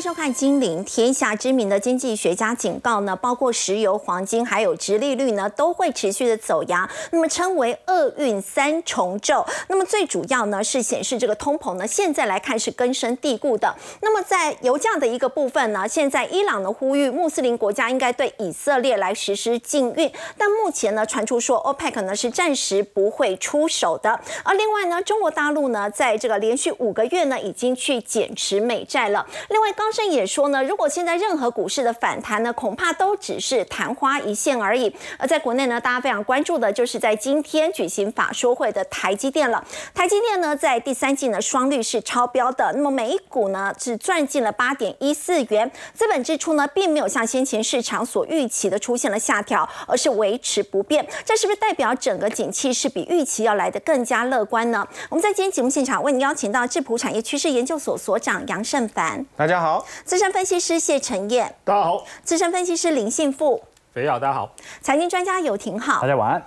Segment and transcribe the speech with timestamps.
[0.00, 1.34] 收看《金陵天下》。
[1.36, 9.46] 知名的经济学家警告呢，包括石油、黄金还有殖利率呢，都会持续的走压，那么称为厄运三重奏。
[9.68, 13.74] 那么最主要呢，是显示这个通膨呢，现在来看是根深蒂固的。
[14.02, 24.20] 那么在油价的一个部分呢，现在伊朗呢呼吁穆斯林国家应该对以色列来实施禁运，但目前呢传出说 OPEC 呢是暂时不会出手的。
[24.42, 29.26] 而另外呢，中国大陆呢，在这个连续五个月呢，已经去减持美债了。
[29.48, 34.94] 另外，高高盛也说呢，如果现在任何股市的反弹呢，恐怕都只是昙花一现而已。
[35.18, 39.64] 而在国内呢，大家非常关注的就是在今天举行法说会的台积电了。
[39.92, 51.04] 台积电呢，在第三季呢，双率是超标的，那么每一股呢，只赚进了八点一四元，资本支出呢，并没有像先前市场所预期的出现了下调，而是维持不变。
[51.24, 54.86] 这是不是代表整个景气是比预期要来的更加乐观呢？
[55.08, 59.26] 我们在今天节目现场为您邀请到智普产业趋势研究所所长杨胜凡。
[59.36, 66.42] 大家好，资深分析师谢晨燕，大家好，资深分析师林信富，肥佬，大家好，财经专家游廷好，大家晚安。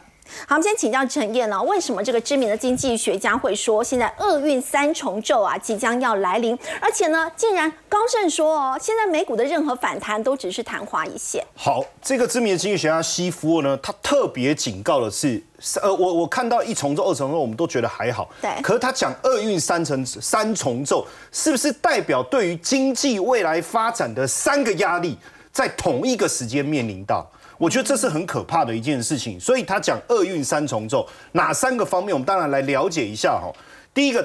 [0.48, 11.46] 好，我们先请教陈燕呢，为什么这个知名的经济学家会说现在厄运三重奏啊即将要来临，而且呢，竟然高盛说哦，现在美股的任何反弹都只是昙花一现。
[11.56, 15.42] 好，这个知名的经济学家西夫呢，他特别警告的是，
[15.82, 18.50] 呃，我我看到一重奏、二重奏，我们都觉得还好，对。
[18.62, 25.18] 可是他讲厄运三重三重奏，是不是代表对于经济未来发展的三个压力，
[25.52, 27.30] 在同一个时间面临到？
[27.64, 32.14] 我觉得这是很可怕的一件事情，所以他讲厄运三重奏，哪三个方面？
[32.14, 33.50] 我们当然来了解一下哈。
[33.94, 34.22] 第一个，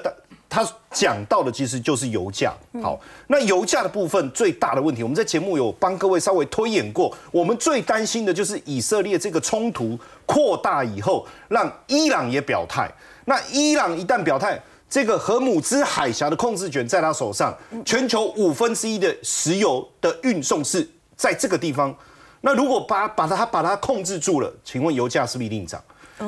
[0.49, 2.53] 他他讲到的其实就是油价。
[2.83, 7.17] 好，那油价的部分最大的问题，我们在节目有帮各位稍微推演过。
[7.31, 12.91] 我们最担心的就是以色列这个冲突扩大以后，让伊朗也表态。
[13.27, 21.95] 那伊朗一旦表态，这个荷姆兹海峡的控制权在他手上，全球五分之一的石油的运送是在这个地方。
[22.41, 25.83] 那如果把把它把它控制住了，请问油价是不是一定涨？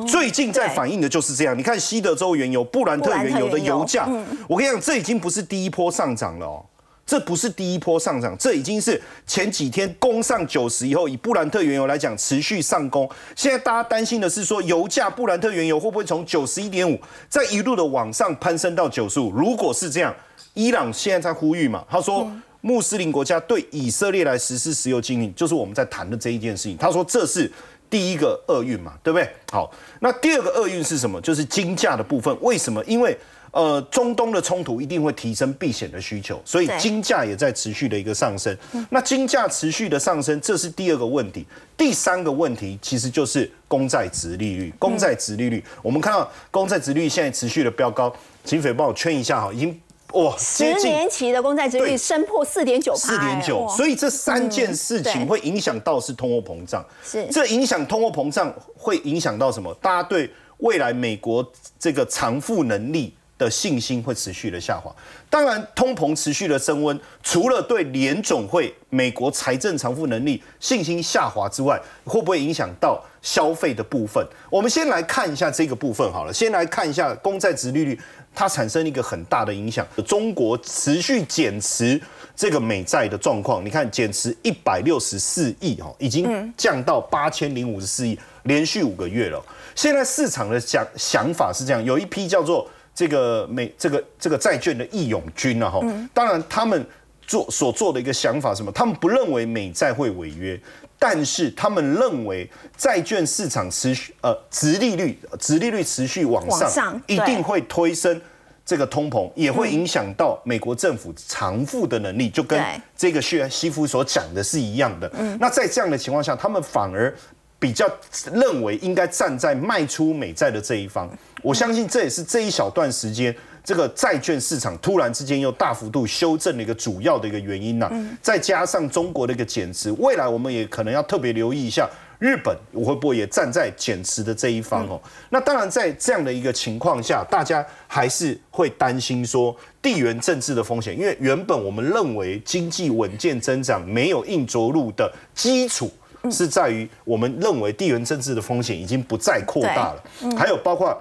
[0.07, 1.59] 最近在反映的就是这样。
[1.59, 4.09] 你看西德州原油、布兰特原油的油价，
[4.49, 6.65] 我跟你讲，这已经不是第一波上涨了哦，
[7.05, 13.11] 这不是第一波上涨，这已经是前几天攻上九十以后，以布兰特原油来讲持续上攻。
[13.35, 16.97] 现在大家担心的是说，油价布兰特原油会不会从九十一点五
[17.29, 19.33] 再一路的往上攀升到九十五？
[19.33, 20.15] 如果是这样，
[20.55, 22.31] 伊朗现在在呼吁嘛，他说。
[22.61, 26.77] 穆斯林国家对以色列来实施石油禁运，就是我们在谈的这一件事情。
[26.77, 27.51] 他说这是
[27.89, 29.29] 第一个厄运嘛，对不对？
[29.51, 31.21] 好，那第二个厄运是什么？
[31.21, 32.37] 就是金价的部分。
[32.41, 32.85] 为什么？
[32.85, 33.17] 因为
[33.53, 38.57] 呃，中东的冲突一定会提升避险的需求，所以金价也在持续的一个上升。
[38.91, 41.45] 那金价持续的上升，这是第二个问题。
[41.77, 44.73] 第三个问题其实就是公债值利率。
[44.79, 48.15] 公债值利率，我们看到公债值利率现在持续的飙高。
[48.45, 49.81] 请匪帮我圈一下哈，已经。
[50.15, 59.73] 哇，十年期的公债殖率升破四点九，四点九，所以这三件事情会影响到是通货膨胀，是这影响通货膨胀会影响到什么？
[59.81, 60.29] 大家对
[60.59, 61.49] 未来美国
[61.79, 64.95] 这个偿付能力的信心会持续的下滑。
[65.31, 74.27] 当然，通膨持续的升温，除了对联总会美国财政偿付能力信心下滑之外，会不会影响到消费的部分？
[74.51, 77.99] 我们先来看一下这个部分好了，先来看一下公债值利率。
[78.35, 82.01] 它产生一个很大的影响，中国持续减持
[82.35, 89.43] 这个美债的状况，你看减持一百六十四亿哈，已经降到八千零五十四亿，连续五个月了。
[89.75, 95.81] 现在市场的想想法是这样，有一批叫做这个美这个这个债券的义勇军啊哈，
[96.15, 96.87] 当然他们
[97.27, 100.59] 做所做的一个想法什么，他们不认为美债会违约。
[101.03, 108.21] 但是他们认为债券市场持续呃，殖利率殖利率持续往上，一定会推升
[108.67, 112.63] 这个通膨，也会影响到美国政府偿付的能力，就跟
[112.95, 115.11] 这个谢西夫所讲的是一样的。
[115.41, 117.13] 那在这样的情况下，他们反而
[117.59, 117.91] 比较
[118.31, 121.11] 认为应该站在卖出美债的这一方。
[121.43, 123.35] 我相信这也是这一小段时间。
[123.63, 127.91] 这个债券市场突然之间又大幅度修正的一个主要的一个原因呢，
[128.23, 135.01] 再加上中国的一个减持，未来我们也可能要特别留意一下日本会不会也站在减持的这一方哦。
[135.31, 145.91] 那当然在这样的一个情况下，大家还是会担心说地缘政治的风险，因为原本我们认为经济稳健增长没有硬着陆的基础，
[146.31, 150.03] 是在于我们认为地缘政治的风险已经不再扩大了，
[150.37, 151.01] 还有包括。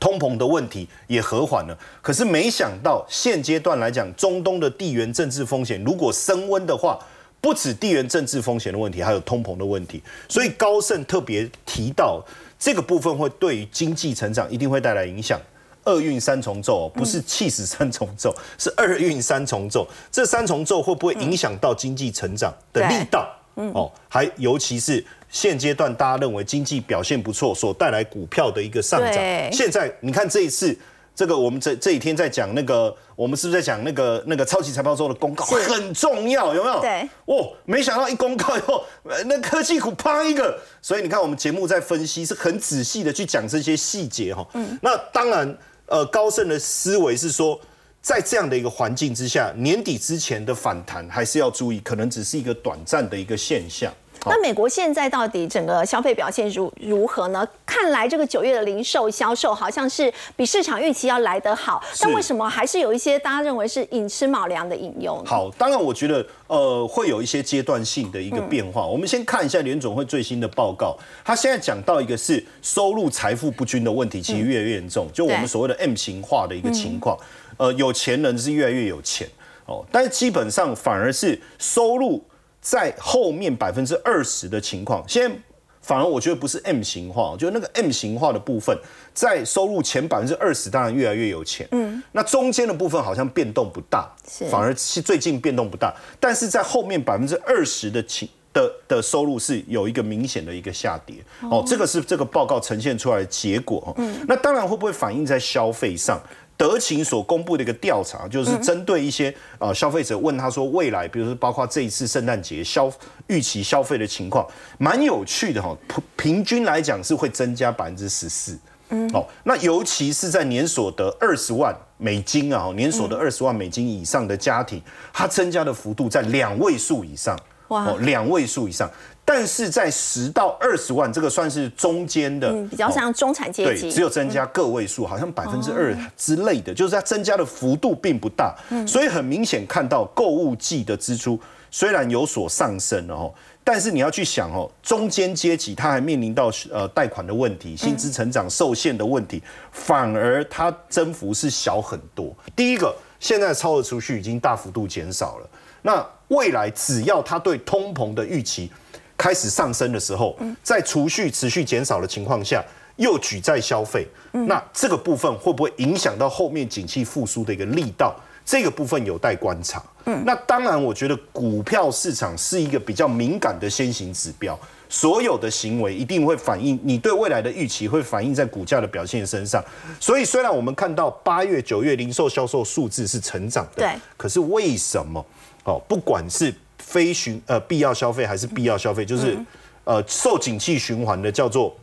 [0.00, 6.98] 通膨的问题也和缓了，可是没想到现阶段来讲，中东的地缘政治风险如果升温的话，
[7.40, 10.02] 不止地缘政治风险的问题，还有通膨的问题。
[10.28, 12.22] 所以高盛特别提到
[12.58, 15.38] 这个部分会对于经济成长一定会带来影响，
[15.84, 19.86] 二运三重奏，不是气死三重奏，是二运三重奏。
[20.10, 23.28] 这三重奏会不会影响到经济成长的力道？
[23.56, 29.14] 哦，还尤其是现阶段大家认为经济表现不错，所带来股票的一个上涨。
[29.52, 30.74] 现在你看这一次。
[31.16, 36.80] 这个我们这这几天在讲那个，我们是不是在讲那个那个超级财报周的公告很重要，有没有？
[36.80, 37.08] 对。
[37.26, 38.84] 哦，没想到一公告以后，
[39.26, 44.44] 那科技股啪一个，所以你看我们节目在分析是很仔细的去讲这些细节哈。
[44.54, 44.76] 嗯。
[44.82, 47.60] 那当然，呃，高盛的思维是说，
[48.02, 53.94] 在这样的一个环境之下，年底之前的反弹还是要注意，可能只是一个短暂的一个现象。
[54.26, 57.46] 那美国现在到底整个消费表现如如何呢？
[57.66, 65.22] 看来这个九月的零售销售好像是比市场预期要来得好，但为什么还是有一些大家认为是寅吃卯粮的引用？
[65.24, 68.86] 好，当然我觉得呃会有一些阶段性的一个变化。
[68.86, 77.18] 我们先看一下联总会最新的报告，他现在讲到一个是收入财富不均的问题，其实越来越严重，就我们所谓的 M 型化的一个情况。
[77.56, 79.28] 呃，有钱人是越来越有钱
[79.66, 82.24] 哦，但是基本上反而是收入。
[82.64, 85.36] 在后面百分之二十的情况，现在
[85.82, 88.74] 反而我觉得不是 M 型化，就那个 M 型化的部分，
[89.12, 91.68] 在收入前百分之二十，当然越来越有钱。
[91.72, 94.10] 嗯，那中间的部分好像变动不大，
[94.50, 101.16] 反而是最近变动不大，但是在后面百分之二十的情的的收入是有一个明显的一个下跌。
[101.42, 103.92] 哦，这个是这个报告呈现出来的结果。
[103.98, 106.18] 嗯，那当然会不会反映在消费上？
[106.56, 112.90] 德勤所公布的一个调查，就是针对一些呃消费者问他说，未来比如说包括这一次圣诞节消
[113.26, 114.46] 预期消费的情况，
[114.78, 115.76] 蛮有趣的哈。
[115.88, 118.58] 平平均来讲是会增加百分之十四。
[118.90, 124.80] 嗯，哦，那尤其是在年所得二十万美金啊，年所得二十万美金以上的家庭，
[125.12, 127.36] 它增加的幅度在两位数以上。
[127.68, 128.88] 哇，两位数以上。
[129.26, 138.54] 但是在十到二十万，这个算是中间的，比较像中产阶级，对，只有增加个位数，好像百分之二之类的，就是它增加的幅度并不大，
[138.86, 141.40] 所以很明显看到购物季的支出
[141.70, 143.32] 虽然有所上升哦，
[143.64, 149.42] 但是你要去想哦，中间阶级它还面临到呃贷款的问题、薪资成长受限的问题，
[149.72, 152.30] 反而它增幅是小很多。
[152.54, 155.48] 第一个，现在超额储蓄已经大幅度减少了，
[155.80, 158.70] 那未来只要它对通膨的预期。
[159.16, 162.64] 开始上升的时候，在储蓄持续减少的情况下，
[162.96, 168.14] 又举债消费，那这个部分会不会影响到后面景气复苏的一个力道？
[168.46, 169.82] 这个部分有待观察。
[170.04, 179.64] 嗯，那当然，我觉得股票市场是一个比较敏感的先行指标，所有的行为一定会反映你对未来的预期，会反映在股价的表现身上。
[179.98, 185.24] 所以，虽然我们看到八月、九月零售销售数字是成长的，对，可是为什么？
[185.64, 189.36] 哦，不管是非循呃必要消费还是必要消费，就是
[189.84, 191.74] 呃受景气循环的叫做。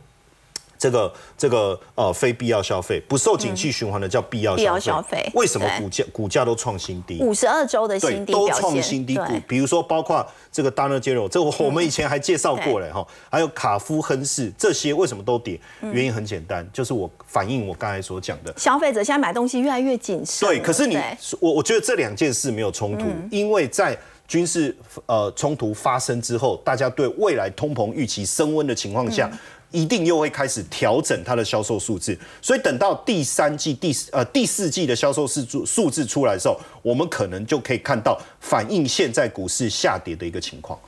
[0.78, 7.20] 这个这个呃非必要消费不受景气循环的叫必要消费，为什么股价股价都创新低？
[7.22, 9.14] 五十二周的新低都创新低。
[9.14, 15.56] 股比如说包括这个 Dana j e r o 这个我们以前还介绍过嘞哈，还有卡夫亨氏这些为什么都跌？
[15.82, 20.48] 原因很简单，就是我反映我刚才所讲的，消费者现在买东西越来越谨慎。
[20.48, 20.98] 对，可是你
[21.38, 23.96] 我我觉得这两件事没有冲突，因为在
[24.32, 24.74] 军事
[25.04, 29.30] 呃冲突发生之后，大家对未来通膨预期升温的情况下。
[29.74, 40.78] 一定又会开始调整它的销售数字，所以等到第三季、第呃第四季的销售数数字出来的时候，我们可能就可以看到反映现在股市下跌的一个情况。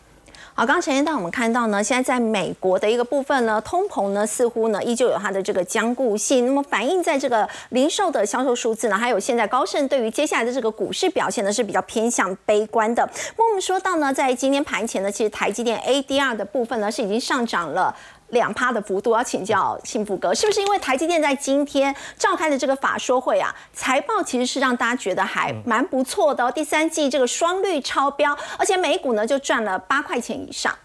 [0.57, 13.05] 好，刚刚陈先生我们看到呢，现在在美国的一个部分呢，通膨呢似乎呢依旧有它的这个僵固性，那么反映在这个零售的销售数字呢，还有现在高盛对于接下来的这个股市表现呢是比较偏向悲观的。
[13.37, 17.93] 那我们说到呢，在今天盘前呢，其实台积电 ADR 的部分呢是已经上涨了。
[18.35, 30.77] 两趴的幅度，要请教幸福哥，是不是因为台积电在今天召开的这个法说会啊，财报其实是让大家觉得还蛮不错的，第三季这个双率超标，而且每股呢就赚了八块钱以上。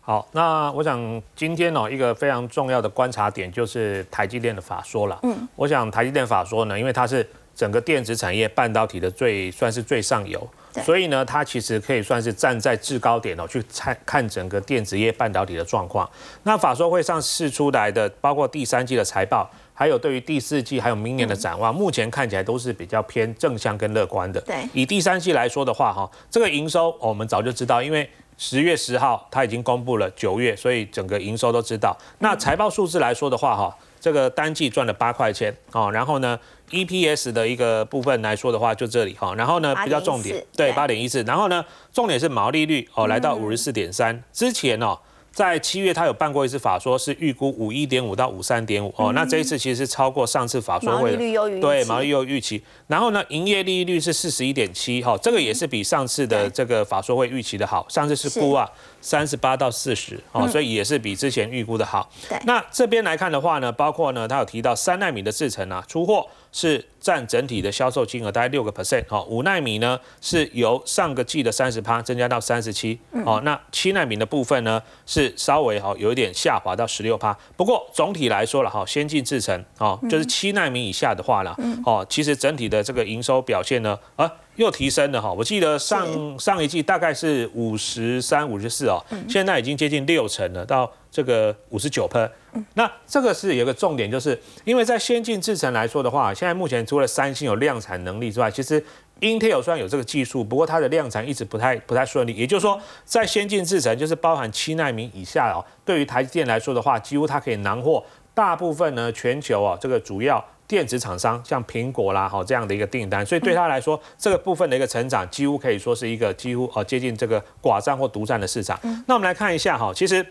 [0.00, 5.18] 好，那我想今天哦一个非常重要的观察点就是台积电的法说了。
[5.22, 10.46] 嗯，我想台积电法说呢，因为它是整个电子产业半导体的最算是最上游。
[10.82, 16.08] 所以呢，它其实可以算是站在制高点哦，去看看整个电子业半导体的状况。
[16.42, 24.40] 那法说会上释出来的，包括第三季的财报，还有对于第四季还有明年的展望，目前看起来都是比较偏正向跟乐观的。
[24.40, 31.96] 对，以第三季来说的话，哈，这个营收我们早就知道，因为十月十号它已经公布了九月，所以整个营收都知道。
[32.18, 33.76] 那财报数字来说的话，哈。
[34.04, 44.98] 这个单季赚了八块钱哦，然后呢，EPS 的一个部分来说的话，就这里哈，然后呢比较重点，对，八点一四，然后呢重点是毛利率哦，来到五十四点三，之前哦
[45.34, 49.12] 在七月他有办过一次法说，是预估五一点五到五三点五哦。
[49.12, 52.62] 那这一次其实是超过上次法说会的，对毛利率预期。
[52.86, 57.84] 然后呢，营业利率是四十一点七哈，这个也是比上次的这个法说会预期的好。
[57.88, 62.08] 上次是估啊三十八到四十哦，所以也是比之前预估的好。
[62.44, 66.26] 那这边来看的话呢，包括呢，他有提到三纳米的制程啊出货。
[66.56, 90.90] 是占整体的销售金额大概六个 percent 哦，五纳米呢是由上个季的三十趴增加到三十七哦，那七纳米的部分呢是稍微哈有一点下滑到十六趴，不过总体来说了哈，先进制程哦，就是七纳米以下的话了哦，其实整体的这个营收表现呢啊又提升了哈，我记得上上一季大概是五十三五十四哦，现在已经接近六成了到。
[91.14, 92.28] 这个五十九 per，
[92.74, 98.84] 那这个是有个重点，就是因为在先进制程来说的话，现在目前除了三星有量产能力之外，其实
[99.20, 102.34] Intel 虽然有这个技术，不过它的量产一直不太不太顺利。
[102.34, 108.04] 也就是说，在先进制程，就是包含七纳米以下哦，对于台积电来说的话，几乎它可以囊获
[108.34, 118.76] 大部分呢全球啊这个主要电子厂商，像苹果啦好这样的一个订单，所以对他来说，这个部分的一个成长，几乎可以说是一个几乎呃接近这个寡占或独占的市场。
[119.06, 120.26] 那我们来看一下哈，其实。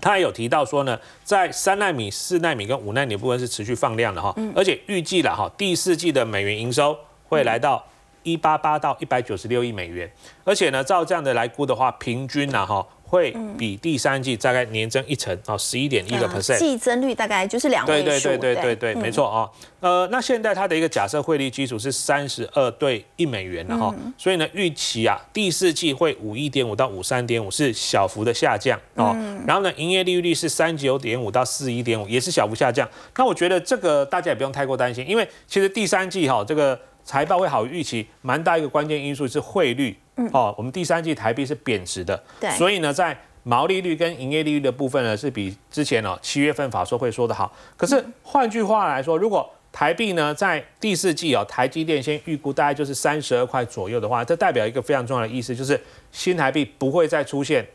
[0.00, 6.98] 他也有提到说呢，在三纳米、四纳米跟五纳米部分是持续放量的哈，而且预计了哈，第四季的美元营收
[7.28, 7.84] 会来到
[8.22, 10.10] 一八八到一百九十六亿美元，
[10.44, 12.86] 而且呢，照这样的来估的话，平均呢哈。
[13.14, 18.04] 会比第三季大概年增一成哦，十一点一个 percent，季增率大概就是两位数。
[18.04, 19.48] 对对对对对对，没错啊。
[19.78, 29.14] 呃，那现在它的一个假设汇率基础是三十二对一美元的哈，所以呢，预期啊第四季会五一点五到五三点五是小幅的下降哦。
[29.46, 32.88] 然后呢，营业利率是三九点五到四一点五，也是小幅下降。
[33.16, 39.96] 那我觉得这个大家也不用太过担心，因为其实第三季哈这个财报会好预期，蛮大一个关键因素是汇率。
[40.16, 47.52] 嗯哦，我们第三季台币是贬值的，对，所以呢，在毛利率跟营业利率的部分呢，是比之前哦七月份法说会说的好。
[47.76, 55.80] 可是换句话来说，如果台币呢在第四季哦，台积电先预估大概就是三十二块左右的话，这代表一个非常重要的意思，就是
[56.12, 57.66] 新台币不会再出现。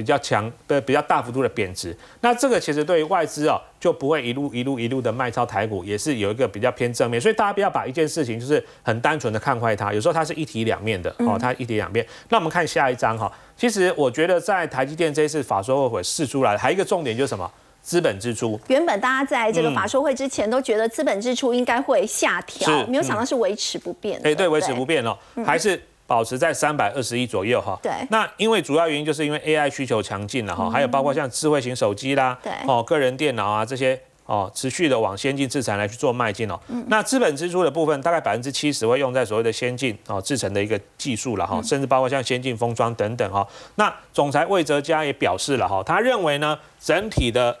[0.00, 12.06] 比较强的、比较大幅度的贬值，那这个其实对于外资哦就不会一路一路一路的卖超台股，也是有一个比较偏正面，所以大家不要把一件事情就是很单纯的看坏它，有时候它是一体两面的哦，它一体两面。
[12.30, 17.52] 那我们看下一章哈，其实我觉得在台积电这一次法说会试出来，还有一个重点就是什么？
[17.82, 18.58] 资本支出。
[18.68, 24.18] 原本大家在这个法说会之前都觉得资本支出应该会下调，没有想到是维持不变。
[24.24, 25.14] 哎，对，维持不变哦，
[25.44, 25.78] 还是。
[26.10, 27.92] 保持在三百二十亿左右哈，对。
[28.10, 36.58] 那因为主要原因就是因为 AI 需求强劲了哈，还有包括像智慧型手机啦，对，哦，个人电脑啊这些哦，持续的往先进制程来去做迈进哦。
[36.88, 43.46] 那资本支出的部分大概百分之七十会用在所谓的先进哦制程的一个技术了哈，甚至包括像先进封装等等哈。
[43.76, 47.56] 那总裁魏哲嘉也表示了哈，他认为呢，整体的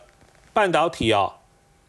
[0.52, 1.34] 半导体哦。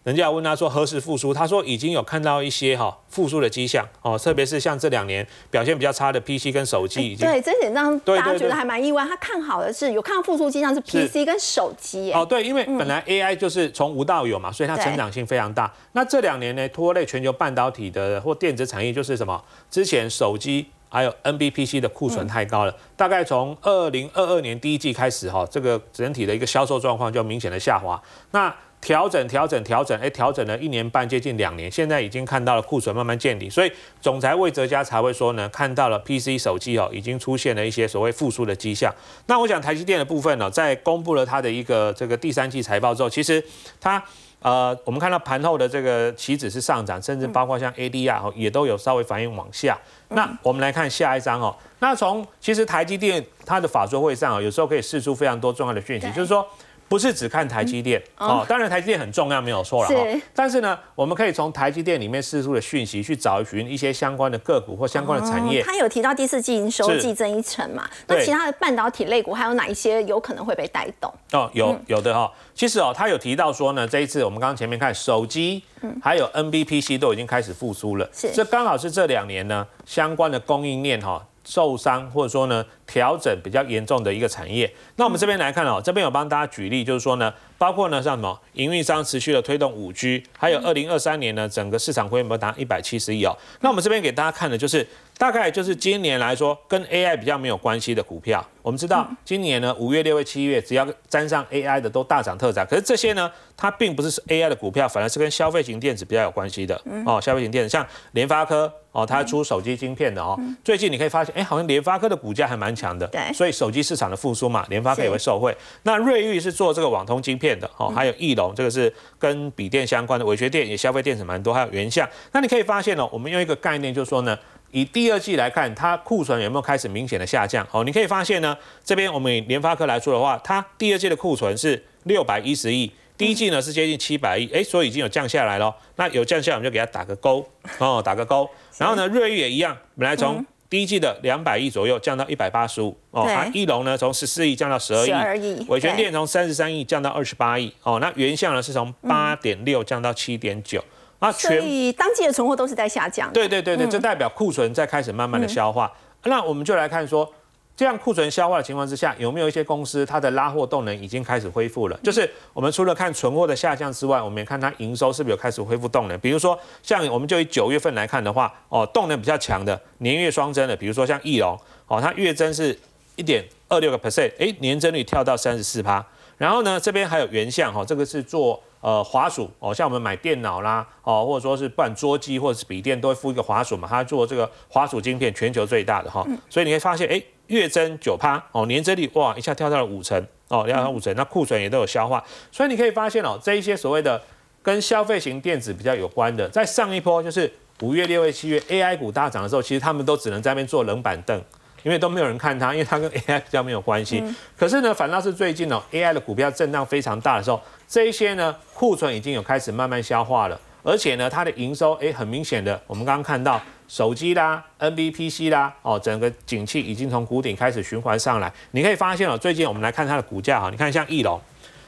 [0.03, 9.05] 人家问他说何时复苏，他说已经有看到一些哈复苏的迹象哦，特别是像这两年表现比较差的 PC 跟手机，已经对这点让大家觉得还蛮意外。
[9.05, 15.72] 他看好的是有看到复苏迹象是 PC 跟手机哦，对，因为本来 AI 就是从无到有嘛，所以它成长性非常大。
[15.91, 19.43] 那这两年呢，拖累全球半导体的或电子产业就是什么？
[19.70, 28.01] 之前手机还有 NBPC 的库存太高了，大概从二零二二年第一季开始哈，这个整体的一个销售状况就明显的下滑。
[28.31, 28.51] 那
[28.82, 33.72] 调整调整调整，哎，调整了一年半，接近两年，现在已经看到了库存慢慢见底，所以
[34.02, 38.92] 总裁魏哲嘉才会说呢，看到了 PC 手机哦，已经出现了一些所谓复苏的迹象。
[39.28, 43.44] 那我想台积电的部分呢，在公布了它的一个这个第三季财报之后，其实
[43.80, 44.04] 它
[44.40, 49.78] 呃，我们看到盘后的这个期指是上涨，甚至包括像 ADR 也都有稍微反应往下。
[50.10, 56.44] 那我们来看下一章哦，那从其实台积电它的法说会上啊，有时候可以试出非常多重要的讯息，就是说。
[56.92, 60.22] 不是只看台积电哦，当然台积电很重要，没有错了哈。
[60.36, 65.64] 但是呢，我们可以从台积电里面释出的讯息去找寻一些相关的个股或相关的产业。
[65.64, 67.90] 他有提到第四季营收季增一成嘛？
[68.08, 71.10] 那其他的半导体类股还有哪一些有可能会被带动？
[71.32, 72.30] 哦，有有的哈。
[72.54, 75.64] 其实哦，他有提到说呢，这一次我们刚刚前面看手机，
[76.04, 78.10] 还有 NBPC 都已经开始复苏了。
[78.12, 81.26] 是，这刚好是这两年呢相关的供应链哈。
[81.44, 93.36] 受伤或者说呢调整比较严重的一个产业，那我们这边来看哦，这边有帮大家举例，就是说呢，包括呢像什么营运商持续的推动五 G，还有二零二三年呢整个市场规模达一百七十亿哦。
[93.62, 94.88] 那我们这边给大家看的就是
[95.22, 98.44] 大概就是今年来说跟 AI 比较没有关系的股票。
[98.63, 102.66] 我们知道今年呢五月、六月、七月，只要沾上 AI 的都大涨特涨。
[102.68, 106.75] 可是这些呢，它并不是 AI 的股票，反而是跟消费型电子比较有关系的
[107.06, 107.22] 哦。
[107.22, 110.36] 消费型电子像联发科哦，它出手机晶片的哦。
[110.63, 113.06] 最近你可以发现，哎，好像联发科的股价还蛮强的。
[113.06, 113.32] 对。
[113.32, 115.56] 所以手机市场的复苏嘛，联发科也会受惠。
[115.84, 122.10] 那瑞昱是做这个网通晶片的哦，还有翼龙，这个是跟笔电相关的，伟学电也消费电子蛮多，还有原相。
[122.32, 124.36] 那你可以发现哦，我们用一个概念就是说呢。
[124.72, 127.66] 以第二季来看，它库存有没有开始明显的下降？
[127.72, 135.75] 哦，你可以发现呢，这边我们以联发科来说的话，它第二季的库存是六百一十亿，第一季呢是接近七百亿，哎，所以已经有降下来了。
[135.98, 137.46] 那有降下，我们就给它打个勾，
[137.80, 138.50] 哦， 打个勾。
[138.78, 150.82] 然后呢，瑞昱也一样，本来从第一季的两百亿左右降到一百八十五，哦，它一龙呢从十四亿降到十二亿，伟全电从三十三亿降到二十八亿，哦，那原相呢是从八点六降到七点九。
[151.22, 153.32] 啊，所以当季的存货都是在下降。
[153.32, 155.92] 对对对对，这代表库存在开始慢慢的消化。
[156.24, 157.32] 那我们就来看说，
[157.78, 162.00] 这样库存消化的情况之下，有没有一些公司它的拉货动能已经开始恢复了？
[162.04, 166.20] 就是我们除了看存货的下降之外，我们也看它营收是不是有开始恢复动能。
[166.20, 172.75] 比如说，像我们就以九月份来看的话，哦，动能比较强的年月双增的，比如说像翼龙，哦，它月增是
[173.16, 176.04] 一点二六个 percent，哎，年增率跳到三十四趴。
[176.42, 178.62] 然后呢，这边还有原相，哈，这个是做。
[178.82, 183.88] 呃，滑鼠哦，像我们买电脑啦，哦，或者说是不管桌机或者是笔电，都会附一个滑鼠嘛。
[183.88, 194.20] 它做这个滑鼠晶片，全球最大的哈，所以你会发现，哎，月增九趴哦，年增率哇，一下跳到了五成哦，跳到五成，那库存也都有消化，所以你可以发现哦，这一些所谓的
[194.64, 201.40] 跟消费型电子比较有关的，在上一波就是五月、六月、七月 AI 股大涨的时候，其实他们都只能在那边坐冷板凳。
[201.84, 204.24] 因为都没有人看它，因为它跟 AI 比较没有关系。
[204.58, 218.52] 可是呢，反倒是最近呢，AI 的股票震荡非常大的时候，这一些呢库存已经有开始慢慢消化了，而且呢，它的营收哎很明显的，我们刚刚看到手机啦、NBPC 啦，哦，整个景气已经从谷顶开始循环上来。
[218.72, 221.42] 你可以发现哦，最近我们来看它的股价哈，你看像翼龙，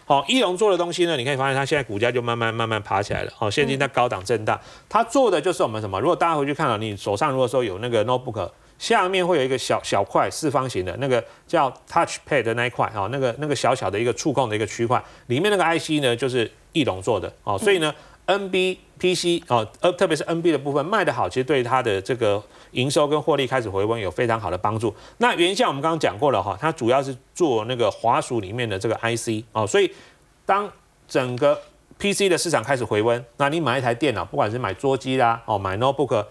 [0.05, 3.31] 好，翼龙做的东西呢，你可以发现它现在股价就慢慢慢慢爬起来了。
[3.39, 4.59] 哦，现在在高档震荡，
[4.89, 5.99] 它做的就是我们什么？
[5.99, 8.49] 如果大家回去看了，你手上如果说有那个 notebook。
[8.83, 17.95] 下面会有一个小小块四方形的那个叫 Touch Pad 的那一块啊，那个那个小小的一个触控的一个区块，里面那个 IC 呢就是翼龙做的哦，所以呢
[18.27, 24.93] NB PC 哦，呃特别是 NB 的部分卖得好，其实对它的这个营收跟获利开始回温有非常好的帮助。
[25.19, 29.89] 那原相我们刚刚讲过了哈，它主要是做那个滑鼠里面的这个 IC 哦，所以
[30.45, 30.69] 当
[31.07, 31.57] 整个
[31.97, 36.25] PC 的市场开始回温，那你买一台电脑，不管是买桌机啦哦，买 notebook。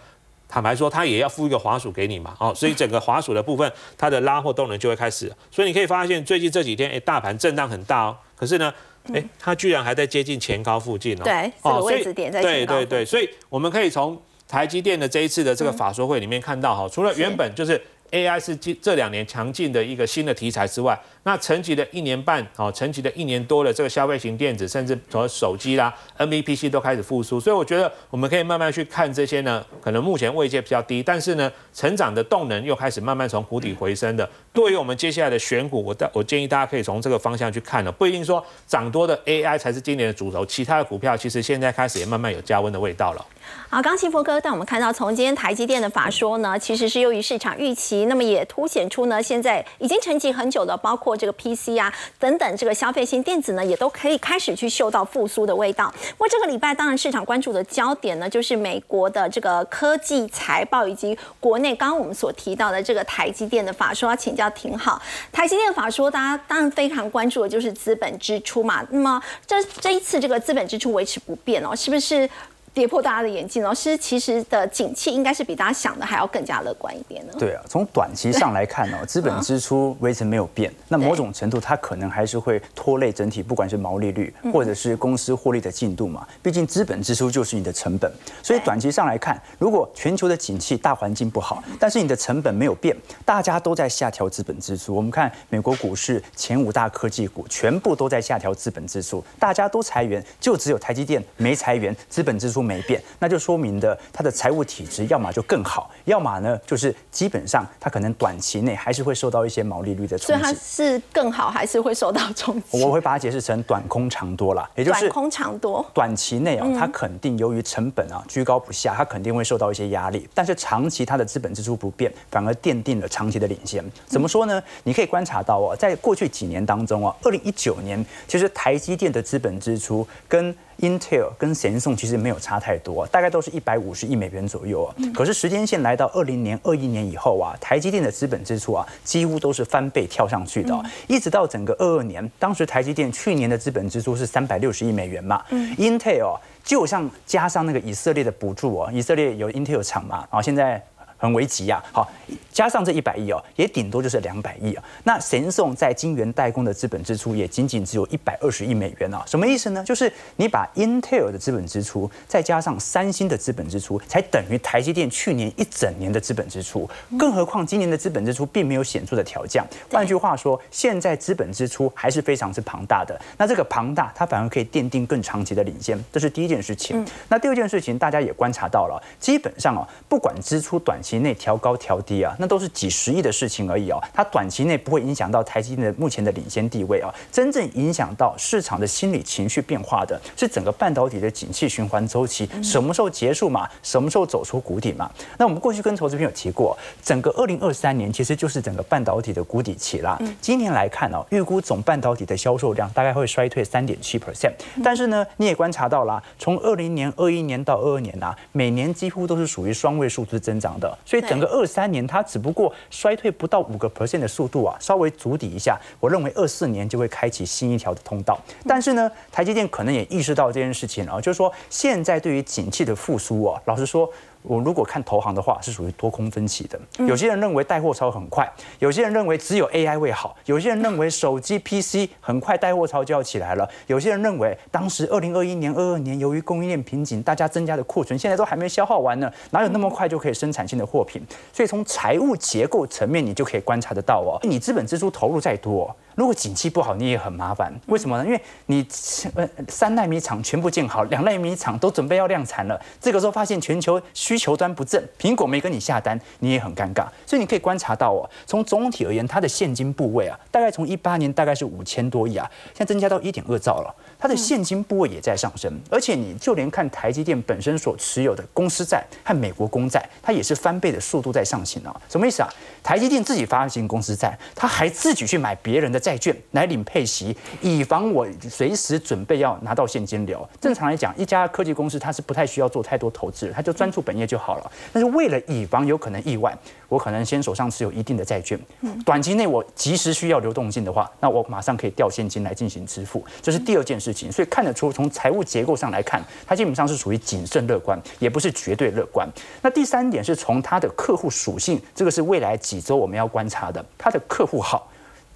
[0.52, 5.32] 坦白说，它也要付一个滑鼠给你嘛，哦，所以整个滑鼠的部分，它的拉货动能就会开始。
[5.50, 8.70] 所以你可以发现，最近这几天，哎，大盘震荡很大哦，可是呢，
[9.14, 11.24] 哎，它居然还在接近前高附近哦。
[11.24, 17.80] 对，这个位置点在对对对，所以我们可以从台积电的这一次的这个法说会里面看到哈，除了原本就是
[18.12, 20.98] AI 是这这两年强劲的一个新的题材之外。
[21.24, 34.28] 那沉寂了一年半，哦，沉寂了一年多的这个消费型电子，甚至从手机啦、NVPC 都开始复苏，所以我觉得我们可以慢慢去看这些呢，可能目前位阶比较低，但是呢，成长的动能又开始慢慢从谷底回升的。
[34.52, 43.24] 对于我们接下来的选股，我我建议大家可以从这个方向去看了，不一定说涨多的 AI 才是今年的主轴，其他的股票其实现在开始也慢慢有加温的味道了。
[43.70, 51.12] 好，刚幸福哥带我们看到，从今天台积电的法说呢，其实是优于市场预期，那么也凸显出呢，现在已经沉寂很久的，包括。
[51.22, 55.92] 这个 PC 啊等等，这个消费性电子呢，也都可以开始去嗅到复苏的味道。
[56.12, 64.08] 不过这个礼拜，当然市场关注的焦点呢，就是美国的这个科技财报，以及国内刚刚我们所提到的这个台积电的法说。
[64.08, 68.84] 要请教挺好，台积电法说，大家当然非常关注的就是资本支出嘛。
[68.90, 72.28] 那么这这一次这个资本支出维持不变哦，是不是？
[72.74, 77.32] 跌破大家的眼镜哦，是其实的景气应该是比大家想的还要更加乐观一点呢。
[77.38, 86.26] 对啊，从短期上来看哦， 资本支出维持没有变，那某种程度它可能还是会拖累整体，不管是毛利率或者是公司获利的进度嘛。
[86.40, 88.10] 毕竟资本支出就是你的成本，
[88.42, 94.94] 所以短期上来看，如果全球的景气大环境不好，但是你的成本没有变，大家都在下调资本支出。
[94.94, 102.61] 我们看美国股市前五大科技股全部都在下调资本支出，大家都裁员，就只有台积电没裁员，资本支出。
[102.62, 110.26] 没变，那就说明的它的财务体质，要么就更好，要么呢就是基本上它可能短期内还是会受到一些毛利率的冲击。
[110.26, 112.82] 所以它是更好，还是会受到冲击？
[112.82, 115.84] 我会把它解释成短空长多了，也就是短空长多。
[115.92, 120.28] 短期内啊，它肯定由于成本啊居高不下，它肯定会受到一些压力。
[120.34, 123.84] 但是长期它的资本支出不变，反而奠定了长期的领先。
[124.06, 124.62] 怎么说呢？
[124.84, 134.94] 你可以观察到哦，在过去几年当中啊，二零一九年其实台积电的资本支出跟 Intel 跟神送其实没有差太多，大概都是一百五十亿美元左右啊。
[135.14, 150.82] 可是时间线来到二零年、二一年以后啊，台积电的资本支出啊，几乎都是翻倍跳上去的，一直到整个二二年，当时台积电去年的资本支出是三百六十亿美元嘛，Intel 就像加上那个以色列的补助哦，以色列有 Intel 厂嘛，然后现在。
[151.22, 151.80] 很危急呀！
[151.92, 152.10] 好，
[152.52, 154.82] 加上这一百亿哦，也顶多就是两百亿啊。
[155.04, 159.22] 那神送在晶圆代工的资本支出也仅仅只有一百二十亿美元啊。
[159.24, 159.84] 什么意思呢？
[159.84, 166.90] 就是你把 Intel 的资本支出再加上三星的资本支出，才等于台积电去年一整年的资本支出。
[167.16, 169.64] 更何况今年的资本支出并没有显著的调降。
[169.92, 173.16] 换句话说，现在资本支出还是非常之庞大的。
[173.38, 177.06] 那这个庞大，它反而可以奠定更长期的领先，这是第一件事情。
[177.28, 181.11] 那第二件事情，大家也观察到了，基本上啊，不管支出短期。
[181.12, 184.02] 期内调高调低啊，那都是几十亿的事情而已哦。
[184.14, 187.12] 它短期内不会影响到台积电的目前的领先地位啊。
[187.30, 193.68] 真正影响到市场的心理情绪变化的是整个半导体的景气循环周期什么时候结束嘛？
[193.82, 195.10] 什么时候走出谷底嘛？
[195.36, 200.18] 那我们过去跟投资朋友提过，整个二零二三年其实就是整个半导体的谷底期啦。
[200.40, 204.52] 今年来看哦，预估总半导体的销售量大概会衰退三点七 percent。
[204.82, 210.96] 但是呢，你也观察到了，从二零年、二一年到二二年呐，每年几乎都是属于双位数字增长的。
[211.04, 218.40] 所以整个二三年它只不过衰退不到五个 percent 的速度啊，稍微筑底一下，我认为二四年就会开启新一条的通道。
[218.66, 224.10] 但是呢，台积电可能也意识到这件事情啊，就是说现在对于景气的复苏啊，老实说。
[224.42, 226.78] 我如果看投行的话，是属于多空分歧的。
[227.06, 241.22] 有些人认为带货潮很快，有些人认为只有 AI 会好，有些人认为手机 PC 很快带货潮就要起来了，有些人认为当时二零二一年、二二年由于供应链瓶颈，大家增加的库存现在都还没消耗完呢，哪有那么快就可以生产新的货品？
[241.52, 245.94] 所以从财务结构层面，你就可以观察得到哦，你资本支出投入再多。
[246.14, 247.72] 如果景气不好，你也很麻烦。
[247.86, 248.24] 为什么呢？
[248.26, 248.86] 因为你
[249.34, 257.06] 呃三纳米厂全部建好，两纳米厂都准备要量产了，这个时候发现全球需需求端不振，苹果没跟你下单，你也很尴尬。
[257.26, 265.72] 所以你可以观察到哦，从总体而言，它的现金部位啊，大概从一八年大概是五千多亿啊，现在增加到一点二兆了，它的现金部位也在上升。
[265.90, 272.00] 而且你就连看台积电本身所持有的公司债和美国公债，它也是翻倍的速度在上行啊。
[272.08, 272.48] 什么意思啊？
[272.82, 276.02] 台积电自己发行公司债，它还自己去买别人的。
[276.02, 280.44] 债券来领配息，以防我随时准备要拿到现金流。
[280.60, 284.72] 正常来讲，一家科技公司它是不太需要做太多投资，它就专注本业就好了。
[284.92, 286.52] 但是为了以防有可能意外，
[286.92, 288.58] 我可能先手上持有一定的债券，
[289.02, 293.24] 短期内我及时需要流动性的话，那我马上可以调现金来进行支付。
[293.40, 294.30] 这是第二件事情。
[294.30, 299.26] 所以看得出，从财务结构上来看，它基本上是属于谨慎乐观，也不是绝对乐观。
[299.62, 304.86] 那第三点是从它的客户属性，这个是未来几周我们要观察的，它的客户好。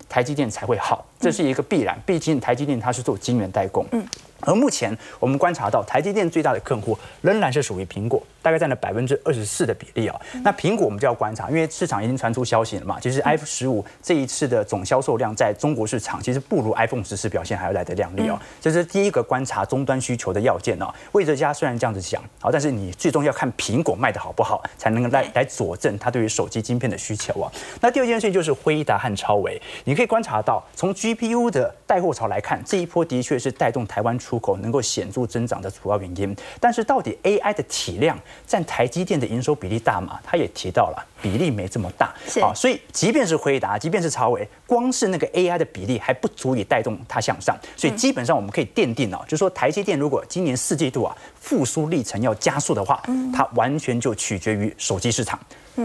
[0.09, 2.01] 台积电才会好，这是一个必然。
[2.07, 3.85] 毕竟台积电它是做晶圆代工。
[3.93, 4.07] 嗯
[4.41, 10.15] 而目前我们观察到，台积电最大的客户仍然是属于苹果，大概占了百分之二十四的比例哦。
[10.45, 18.39] 那苹果我们就要观察，因为市场已经传出消息了嘛，其实 iPhone 十五这一次的总销售量在中国市场其实不如 iPhone 十四表现还要来得亮丽哦。
[18.61, 20.87] 这是第一个观察终端需求的要件哦。
[21.11, 27.51] 魏哲家虽然这样子讲，好，但是你最终要看苹果卖的好不好，才能来来佐证它对于手机晶片的需求啊。
[27.81, 34.17] 那第二件事情就是辉达和超维，你可以观察到，从 GPU 的带货潮来看，这一波的确是带动台湾。
[34.19, 40.19] 出口能够显著增长的主要原因，但是到底 AI 的体量占台积电的营收比例大吗？
[40.25, 55.39] 他也提到了比例没这么大，啊，所以即便是回答，即便是超维，光是那个 AI 的比例还不足以带动它向上，所以基本上我们可以奠定啊，就是说台积电如果今年四季度啊复苏历程要加速的话，它完全就取决于手机市场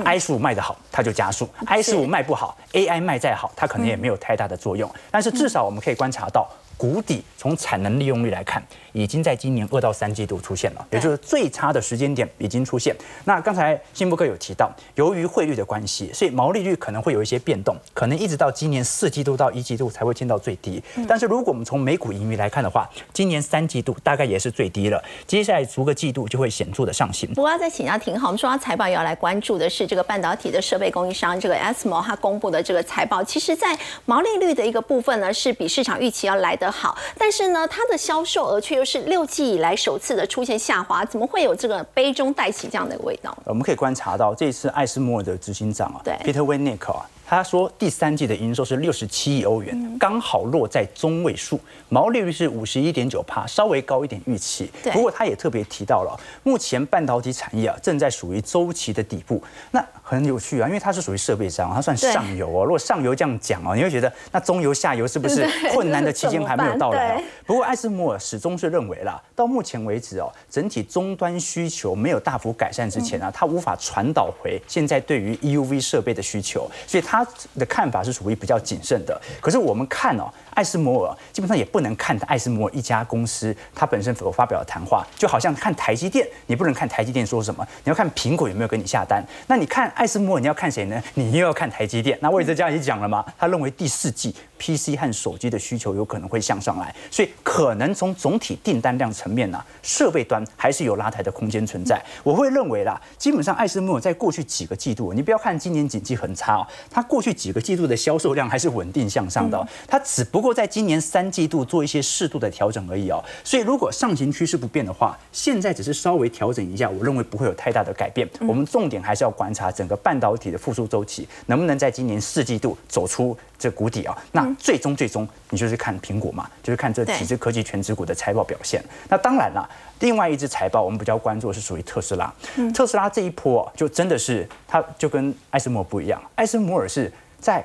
[0.04, 4.90] ，i 十五卖得好，它就加速；i 十五卖不好，AI 卖再好，它可能也没有太大的作用。
[5.10, 6.50] 但是至少我们可以观察到。
[6.78, 8.60] 谷底从产能利用率来看，
[8.94, 12.96] 已经在今年二到三季度出现了，也就是最差的时间点已经出现。
[13.26, 20.82] 那刚才新博哥有提到，由于汇率的关系，所以毛利率可能会有一些变动，可能一直到今年四季度到一季度才会见到最低。
[21.08, 27.30] 但是如果我们从每股盈余来看的话，今年三季度大概也是最低了，接下来逐个季度就会显著的上行。
[27.34, 36.72] 不过要再请教挺好，我们说到财报也要来关注的是这个半导体的设备供应商这个 ASML 它公布的这个财报，其实在毛利率的一个部分呢，是比市场预期要来得。
[36.72, 43.38] 好，但是呢，它的销售额却又是六季以来首次的出现下滑，怎么会有这个杯中带起这样的味道？
[43.46, 47.06] 我们可以观察到，这次艾斯摩尔的执行长啊，Peter Winick 啊。
[47.24, 54.70] 他说，第三季的营收是六十七亿欧元，刚好落在中位数，毛利率是五十一点九帕，稍微高一点预期。
[54.92, 59.42] 不过他也特别提到了，目前半导体产业啊正在属于周期的底部。
[59.70, 59.80] 那
[60.16, 62.66] 很有趣啊，因为它是属于设备商，它算上游哦。
[62.66, 67.24] 如果上游这样讲哦，你会觉得那中游、下游是不是 困难的期间还没有到来？
[67.46, 77.26] 不过艾斯摩尔始终是认为啦，到目前为止哦，整体终端需求没有大幅改善之前啊，它无法传导回现在对于 EUV 设备的需求，所以他
[77.58, 79.20] 的看法是属于比较谨慎的。
[79.40, 80.30] 可是我们看哦。
[80.54, 89.24] 艾斯摩尔基本上也不能看艾斯摩尔一家公司，它本身所发表的谈话，就好像看台积电，你不能看台积电说什么，你要看苹果有没有跟你下单。
[89.48, 91.00] 那你看艾斯摩尔，你要看谁呢？
[91.14, 92.18] 你又要看台积电。
[92.24, 102.04] 那魏哲家也讲了嘛，他认为第四季 PC 和手机的需求有可能会向上来，所以可能从总体订单量层面呢，设备端还是有拉抬的空间存在。
[102.24, 110.42] 我会认为啦，基本上艾斯摩尔在过去几个季度，你不要看今年景气很差哦，它过去几个季度的销售量还是稳定向上的，它只不。
[110.42, 118.28] 不过在今年三季度做一些适度的调整而已哦，所以如果上行趋势不变的话，现在只是稍微调整一下，我认为不会有太大的改变。
[118.40, 124.18] 我们重点还是要观察整个半导体的复苏周期能不能在今年四季度走出这谷底啊。
[124.32, 128.84] 那最终最终你就是看苹果嘛，就是看这几只科技全指股的财报表现。
[129.10, 132.34] 那当然了，另外一只财报我们比较关注的是属于特斯拉。
[132.74, 137.64] 特斯拉这一波就真的是它就跟艾斯摩不一样，艾斯摩尔是在。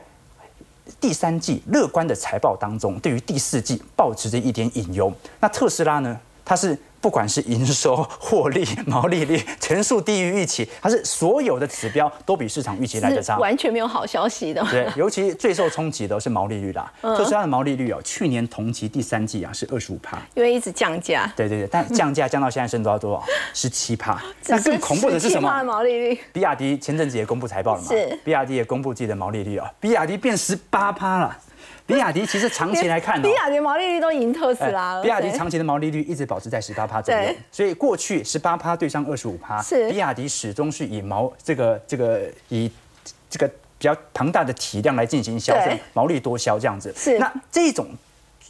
[1.01, 5.13] 第三季乐观的财报当中，对于第四季保持着一点隐忧。
[5.41, 6.17] 那特斯拉呢？
[6.47, 6.79] 它是。
[6.99, 14.61] 不管是营收、获利、毛利率全数低于预期，它是所有的指标都比市场预期来的差，完全没有好消息的。
[14.71, 16.93] 对，尤其最受冲击的是毛利率啦。
[17.01, 21.31] 特斯拉的毛利率哦，去年同期第三季啊是二十五帕，因为一直降价。
[21.37, 23.25] 对对对，但 降价降到现在升到多少？
[23.55, 24.21] 十七帕。
[24.49, 25.63] 那更恐怖的是什么？
[25.63, 26.19] 毛利率。
[26.33, 27.89] 比亚迪前阵子也公布财报了嘛？
[27.89, 28.19] 是。
[28.25, 31.37] 比亚迪也公布自己的毛利率啊，比亚迪变十八帕了。
[31.87, 35.03] 比亚迪其实长期来看，比亚迪毛利率都赢特斯拉了。
[35.03, 42.71] 比亚迪长期的毛利率一直保持在十八趴左右，所以过去十八趴对上二十五趴，比亚迪始终是以毛这个这个以
[43.31, 43.47] 这个
[43.79, 46.93] 比较庞大的体量来进行销售，毛利多销这样子。
[46.97, 47.87] 是那这种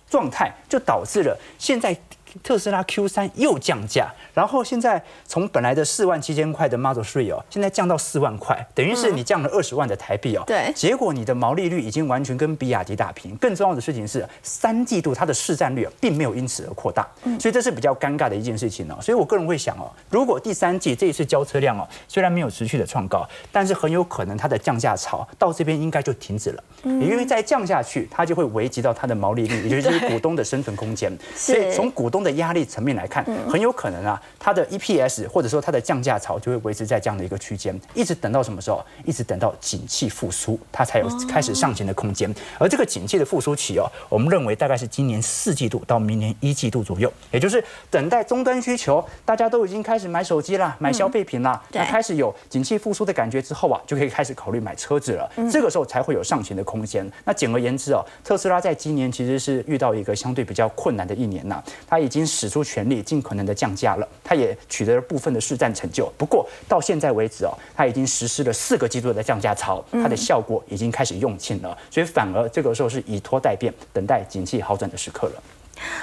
[0.08, 1.96] 状态就导致了现在。
[2.42, 10.42] 特斯拉 Q 三又降价，然后现在从本来的四万七千块的 Model Three 哦，现在降到四万块，等于是你降了二十万的台币哦。
[10.46, 10.72] 对。
[10.74, 13.36] 结果你的毛利率已经完全跟比亚迪打平。
[13.36, 17.06] 更重要的事情是，三季度它的市占率并没有因此而扩大，
[17.38, 18.96] 所以这是比较尴尬的一件事情哦。
[19.00, 26.64] 所以我个人会想哦，如果第三季这一次交车量哦，虽然没有持续的创高，但是很有可能它的降价潮到这边应该就停止了。
[26.82, 27.02] 嗯。
[27.02, 31.10] 因为再降下去，它就会危及到它的毛利率，也就是股东的生存空间。
[31.36, 38.84] 所以从股东的压力层面来看，很有可能啊，它的 EPS 或者说它的降价潮就会维持在这样的一个区间，一直等到什么时候？
[39.04, 42.32] 一直等到景气复苏，它才有开始上行的空间。
[42.58, 55.30] 而这个景气的复苏期哦，我们认为大概是今年四季度到明年一季度左右，也就是等待终端需求，大家都已经开始买手机啦，买消费品啦，那开始有景气复苏的感觉之后啊，就可以开始考虑买车子了。
[55.50, 57.08] 这个时候才会有上行的空间。
[57.24, 66.10] 那简而言之哦，特斯拉在今年其实是遇到一个相对比较困难的一年呐，它已经使出全力，尽可能的降价了，它也取得了部分的市占成就。
[66.16, 75.42] 不过到现在为止哦，它已经实施了四个季度的降价潮，它的效果已经开始用尽了，所以反而这个时候是以拖待变，等待景气好转的时刻了。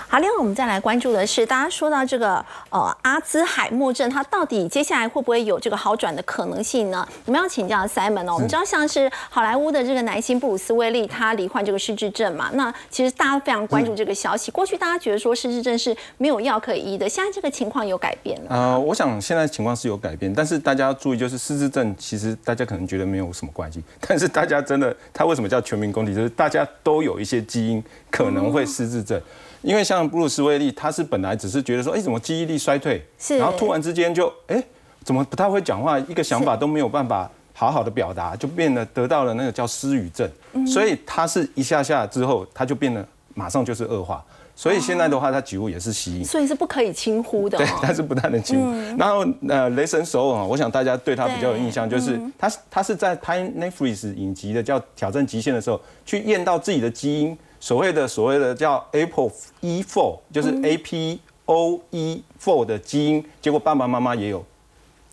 [0.08, 7.08] 好，另外我们再来关注的是，大家说到这个呃阿兹海默症，它到底接下来会不会有这个好转的可能性呢？
[7.26, 8.34] 我们要请教 Simon 哦。
[8.36, 12.50] 我们知道像是好莱坞的这个男星布鲁斯威利，他罹患这个失智症嘛。
[12.54, 14.52] 那其实大家非常关注这个消息。
[14.52, 18.48] 过去大家觉得说失智症是没有药可以医的，现在这个情况有改变了。
[18.50, 26.14] 呃，我想现在情况是有改变，但是大家要注意，就是失智症其实大家可能觉得没有什么关系，但是大家真的，他为什么叫全民公敌？
[26.14, 29.20] 就是大家都有一些基因可能会失智症。
[29.64, 33.02] 因为像布鲁斯威利，他是本来只是觉得说，哎，怎么记忆力衰退，
[33.40, 34.62] 然后突然之间就，哎，
[35.04, 40.30] 怎么不太会讲话，一个想法都没有办法好好的表达，就变得得到了那个叫失语症。
[40.68, 44.24] 所以他是一下下之后，他就变得马上就是恶化。
[44.56, 47.58] 所以现在的话，他几乎也是吸引，所以是不可以轻忽的。
[47.58, 48.70] 对， 但是不太能轻忽。
[48.98, 57.38] 然后呃，雷神首尔啊，我想大家对他比较有印象，就是他他是在拍 Netflix 影集的叫《挑战极限》的时候，去验到自己的基因。
[57.64, 64.46] 所谓的所谓的叫 Apple E4，就是 A P O E4 的基因，结果爸爸妈妈也有，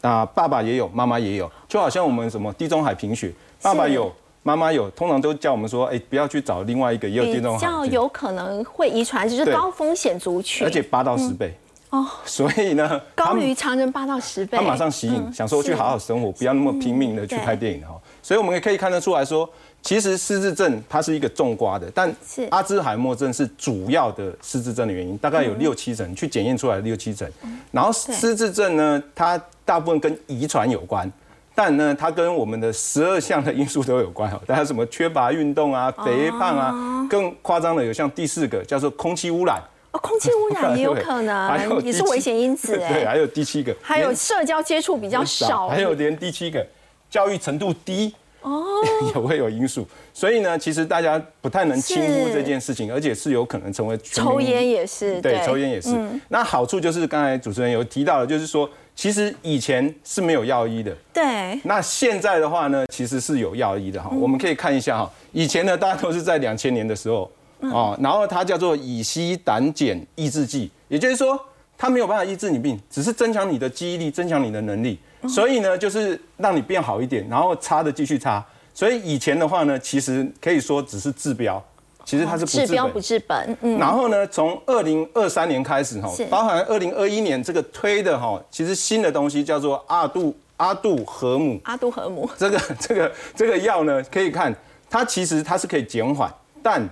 [0.01, 3.33] 啊，爸爸也有，妈妈也有，就好像我们什么地中海贫血，
[3.63, 11.57] 爸爸有，妈妈有，通常都叫我们说，哎，不要去找另外一个也有地中海，比较有可能会遗传，就是高风险族群，而且八到十倍。
[11.91, 19.49] 哦，所以呢，高于常人八到十倍，他马上吸引，想说去好好生活，不要那么拼命的去拍电影哈，所以我们也可以看得出来说。
[19.83, 22.15] 其实失智症它是一个重瓜的，但
[22.51, 27.27] 阿兹海默症是主要的失智症的原因，大概有六七成，去检验出来六七成。
[27.73, 31.11] 然后失智症呢，它大部分跟遗传有关，
[31.55, 39.57] 但呢，它跟我们的十二项的因素都有关哦，大家什么缺乏运动啊、肥胖啊，更夸张的有像第四个叫做空气污染，
[39.93, 43.07] 哦，空气污染 也有可能，也是危险因子 对，哎。
[43.07, 46.65] 还有第七个，还有社交接触比较少，还有连第七个
[47.09, 48.15] 教育程度低。
[48.43, 48.65] 哦，
[49.15, 55.95] 也会有因素，所以呢，其实大家不太能轻忽是这件事情，而且是有可能成为全抽烟也是，对，抽烟也是。
[56.29, 64.11] 那好处就是刚才主持人有提到的，就是说，其实以前是没有药医的，对，那现在的话呢，其实是有药医的哈。
[64.19, 71.39] 我们可以看一下哈，以前呢，大家都是在两千年的时候哦，然后它叫做乙烯胆碱抑制剂，也就是说，
[71.77, 74.99] 它没有办法抑制你病，只是增强你的记忆力，增强你的能力。
[75.29, 78.45] 所以呢，就是让你变好一点，然后擦的继续擦。
[78.73, 81.63] 所以以前的话呢，其实可以说只是治标，
[82.05, 94.55] 其实它是不治标不治本，嗯，然后呢，从二零二三年开始哈，包含二零二一年这个推的哈，其实新的东西叫做阿杜阿杜和姆，阿杜和姆，这个 这个这个药呢，可以看
[94.89, 96.89] 它其实它是可以减缓，但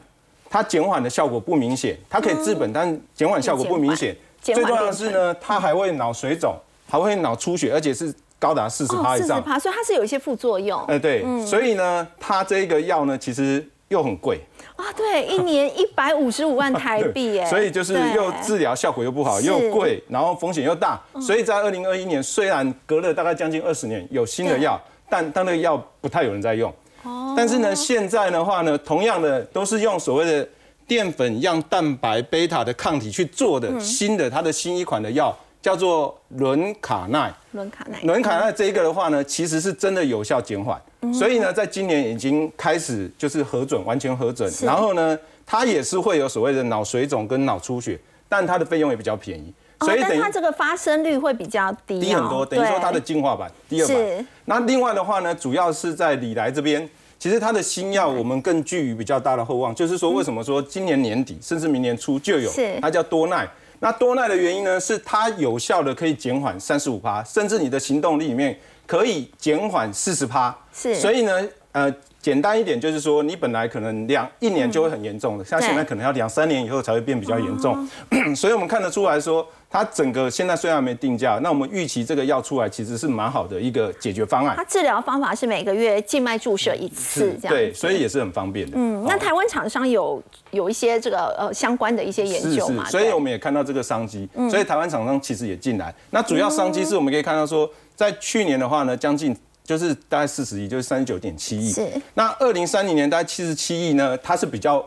[0.51, 4.14] 它减缓的效果不明显，它可以治本，但减缓效果不明显。
[4.41, 6.55] 最重要的是呢，它还会脑水肿，
[6.88, 9.29] 还会脑出血，而且是高达四十趴以上。
[9.29, 10.81] 四十趴，所以它是有一些副作用。
[10.85, 14.40] 哎，对，所以呢，它这个药呢，其实又很贵。
[14.77, 26.72] 啊，对，一年 一百五十五万台币耶， 所以就是又治疗效果又不好，又贵，然后风险又大，所以在二零二一年虽然隔了大概将近二十年有新的药，但但那个药不太有人在用。
[27.03, 27.35] 哦。
[27.37, 30.48] 但是呢，现在的话呢，同样的都是用所谓的
[30.87, 37.33] 淀粉样蛋白贝塔的抗体去做的新的，它的新一款的药叫做伦卡奈。
[37.53, 40.81] 伦卡奈，伦卡奈这一个的话呢，其实是真的有效减缓，
[41.12, 44.53] 所以呢，在今年已经开始就是核准，完全核准。
[44.62, 54.27] 然后呢，它也是会有所谓的脑水肿跟脑出血，但它的费用也比较便宜，所以等于它这个发生率会比较低哦，低很多，等于说它的对进化版第二版。
[54.44, 56.88] 那另外的话呢，主要是在李来这边。
[57.18, 63.44] 其实它的新药我们更寄予比较大的厚望，就是说为什么说今年年底甚至明年初就有是，它叫多奈。
[63.81, 70.57] 那多耐的原因呢，是它有效的可以减缓三十五趴，甚至你的行动力里面可以减缓四十趴。
[70.73, 71.95] 是所以呢，呃，
[72.29, 77.88] 简单一点就是说，你本来可能两一年就会很严重的，像现在可能要两三年以后才会变比较严重。
[78.37, 84.62] 所以我们看得出来说，它整个现在虽然没定价，那我们预期这个药出来其实是蛮好的一个解决方案它。
[84.64, 88.77] 治疗方法是每个月静脉注射一次，这样对，所以也是很方便的。
[88.77, 95.95] 嗯，那台湾厂商有有一些这个呃相关的一些研究嘛？，所以我们也看到这个商机，所以台湾厂商其实也进来。
[96.11, 99.35] 那主要商机是我们可以看到说，在去年的话呢，将近
[99.68, 101.70] 就是大概四十亿，就是三十九点七亿。
[101.70, 104.83] 是那二零三零年大概七十七亿呢，它是比较，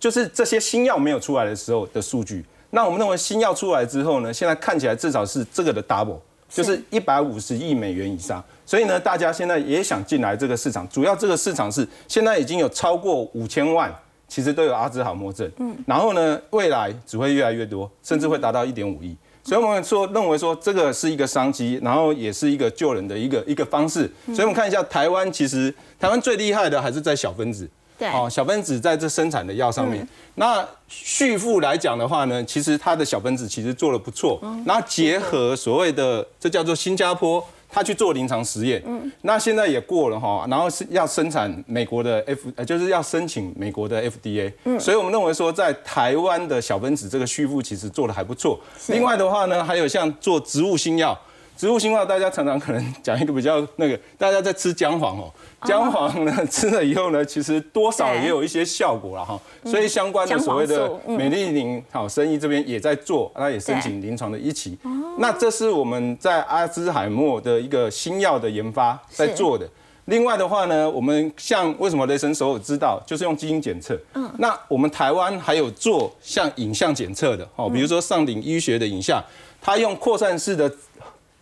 [0.00, 2.42] 就是这些新药没有出来的时候的数据。
[2.70, 6.16] 那我们认为新药出来之后呢，现在看起来至少是这个的 double，
[6.48, 8.42] 就是一百五十亿美元以上。
[8.64, 13.94] 所以呢，大家现在也想进来这个市场，主要这个市场是现在已经有超过五千万，
[14.26, 15.46] 其实都有阿兹海默症。
[15.58, 19.14] 嗯，然后呢，未来只会越来越多，甚至会达到一点五亿。
[19.44, 24.10] 所以我们说认为说这个是一个商机，然后也是一个救人的一个一个方式。
[24.26, 27.68] 所以我们看一下台湾，其实台湾最厉害的还是在小分子。
[27.98, 30.06] 对哦，小分子在这生产的药上面。
[30.36, 34.40] 那旭富来讲的话呢，其实它的小分子其实做的不错。
[34.64, 37.44] 然后结合所谓的这叫做新加坡。
[37.74, 48.60] 他去做临床实验，嗯，那现在也过了哈，然后是要生产美国的 F，呃，就是要申请美国的 FDA，嗯，所以我们认为说在台湾的小分子这个续付其实做的还不错。
[48.88, 51.18] 另外的话呢，还有像做植物新药，
[51.62, 55.32] 植物新化大家常常可能讲一个比较那个，大家在吃姜黄哦，
[55.64, 64.76] 姜黄呢吃了以后呢，其实多少也有一些效果了哈，所以相关的所谓的美丽林好生意这边也在做，那也申请临床的一期。
[65.18, 69.64] 那这是我们在阿兹海默的一个新药的研发在做的。
[70.06, 73.96] 另外的话呢，我们像为什么雷神手有知道，就是用基因检测。
[74.14, 79.22] 嗯，那我们台湾还有做像影像检测的，哦，比如说上顶医学的影像，
[79.60, 80.68] 它用扩散式的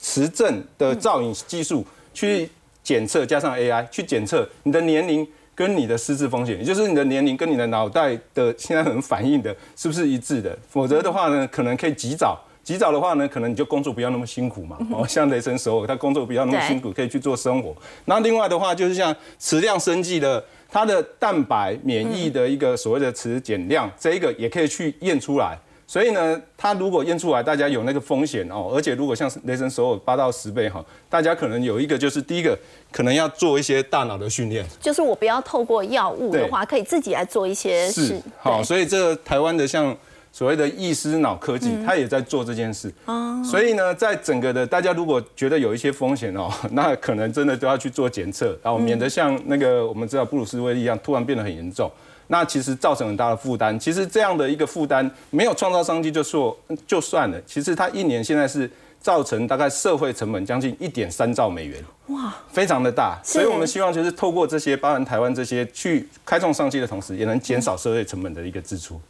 [0.00, 2.48] 磁振的造影技术去
[2.82, 10.58] 检测，加上 AI 去检测你的年龄跟你的失智风险，也就是你的年龄跟你的脑袋的现在很反应的是不是一致的？
[10.68, 12.40] 否则的话呢，可能可以及早。
[12.62, 14.76] 及早的话呢，可能你就工作不要那么辛苦嘛。
[14.92, 17.74] 哦，像雷神首尔，他工作不要那么辛苦，可以去做生活。
[18.04, 25.58] 那另外的话，就是像磁量生计的，它的蛋白免疫的一个所谓的磁减量，这一个也可以去验出来。
[25.90, 32.56] 所以呢，它如果验出来，大家有那个风险哦，而且如果像雷神首尔八到十倍哈，大家可能有一个就是第一个，
[32.92, 34.64] 可能要做一些大脑的训练。
[34.80, 38.22] 就是我不要透过药物的话，可以自己来做一些事是。
[38.38, 39.92] 好，所以这个台湾的像
[40.30, 42.88] 所谓的易思脑科技，它也在做这件事。
[43.06, 51.90] 哦，所以呢，在整个的大家如果觉得有一些风险哦， 那可能真的都要去做检测，然后免得像那个我们知道布鲁斯威利一样，突然变得很严重。
[52.32, 53.76] 那其实造成很大的负担。
[53.78, 56.56] 其实这样的一个负担没有创造商机就说
[56.86, 58.70] 就算了，其实它一年现在是
[59.00, 63.18] 造成大概社会成本将近一点三兆美元，哇，非常的大。
[63.24, 69.00] 所以我们希望就是透过这些，包含台湾这些去开创商机的同时，也能减少社会成本的一个支出。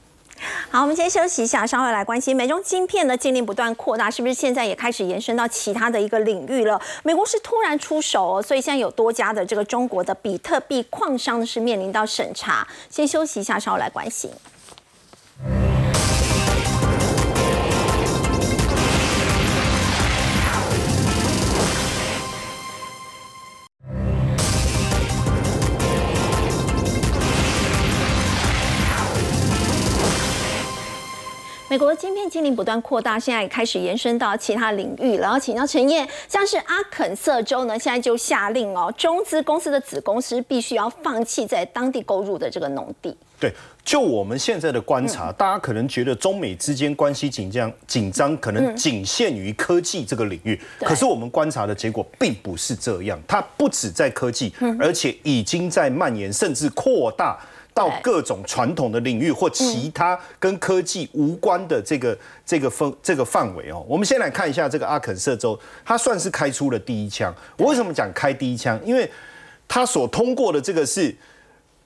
[0.70, 6.80] 好，我们先休息一下，稍后来关心美中芯片的禁令不断扩大，是不是现在也开始延伸到其他的一个领域了？
[7.02, 12.66] 美国是突然出手哦，所以现在有多家的这个中国的比特币矿商是面临到审查。
[12.88, 14.30] 先休息一下，稍后来关心。
[31.70, 35.16] 美国的晶片禁令不断扩大，现在也开始延伸到其他领域。
[35.18, 43.16] 然后请教陈燕，像是阿肯色州呢，现在就下令哦，中资公司的子公司必须要放弃在当地购入的这个农地。
[43.38, 43.54] 对，
[43.84, 50.60] 就我们现在的观察，大家可能觉得中美之间关系紧张，紧张可能仅限于科技这个领域。
[50.80, 57.38] 可是我们观察的结果并不是这样，它不止在科技，而且已经在蔓延，甚至扩大。
[57.80, 67.34] 到各种传统的领域或其他跟科技无关的这个这个分这个范围哦，我们先来看一下这个阿肯色州，它算是开出了第一枪。
[67.56, 68.78] 我为什么讲开第一枪？
[68.84, 69.10] 因为
[69.66, 71.16] 它所通过的这个是，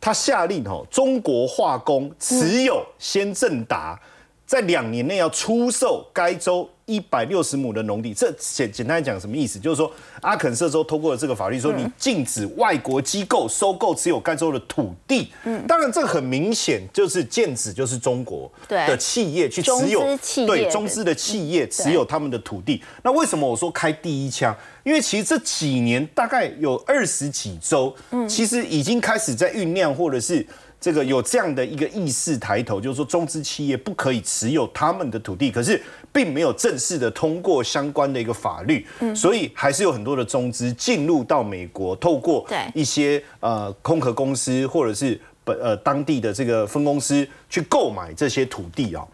[0.01, 3.97] 它下令哦，中国化工持有先正达。
[4.45, 9.59] 在两年内要出售该州一百六十亩的农地，这简简单讲什么意思？
[9.59, 15.33] 就是说阿肯色州通过了这个法律，说你禁止外国机构收购持有该州的土地。
[15.45, 20.03] 嗯，当然这很明显就是禁止就是中国的企业去持有
[20.47, 22.83] 对中资的企业持有他们的土地。
[23.03, 24.55] 那为什么我说开第一枪？
[24.83, 30.47] 因为其实这几年大概有二十几周，嗯，其实已经开始在酝酿或者是。
[30.81, 35.83] 这个有这样的一个意识抬头，就是说中资企业不可以持有他们的土地，可是
[36.13, 49.07] 并没有正式的通过相关的一个法律，嗯所以还是有很多的中资进入到美国，透过一些呃空壳公司或者是本呃当地的这个分公司去购买这些土地啊。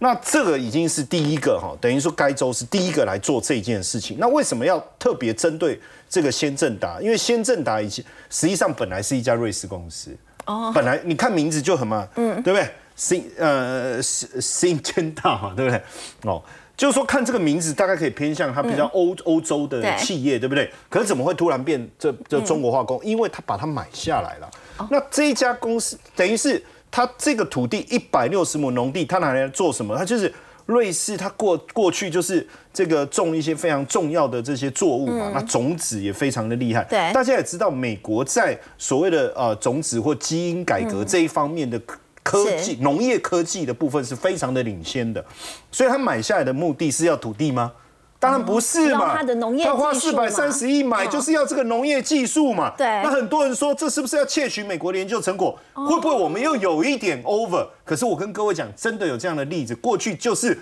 [0.00, 4.16] 那这个已经是第一个哈，等于说该州是第一个来做这件事情。
[4.20, 7.00] 那为什么要特别针对这个先正达？
[7.00, 10.16] 因为先正达以前实际上本来是一家瑞士公司。
[10.46, 12.70] 哦本来你看名字就很嘛，嗯，对不对？
[12.94, 15.82] 新呃新新天道，对不对？
[16.22, 16.42] 哦，
[16.78, 20.70] 就是说看这个名字，大概可以偏向它比较欧欧洲的企业，对不对？
[20.88, 22.98] 可是怎么会突然变这这中国化工？
[23.04, 24.50] 因为他把它买下来了。
[24.90, 29.94] 那这一家公司等于是它这个土地一百六十亩农地，它拿来做什么？
[29.98, 30.32] 它就是。
[30.68, 36.84] 瑞士，它过过去就是这个种一些非常重要的这些作物嘛，那种子也非常的厉害。
[36.84, 41.80] 对，大家也知道，美国在所谓的呃种子或基因改革这一方面的
[42.28, 45.24] 科技、农业科技的部分是非常的领先的，
[45.72, 47.72] 所以他买下来的目的是要土地吗？
[48.20, 49.16] 当然不是嘛，
[49.64, 52.68] 他花四百三十亿买就是要这个农业技术嘛。
[52.76, 55.58] 对，那很多人说这是不是要窃取美国的研究成果？
[55.72, 57.66] 会不会我们又有一点 over？
[57.84, 60.58] 可是我跟各位讲，真的有这样的例子，过去就是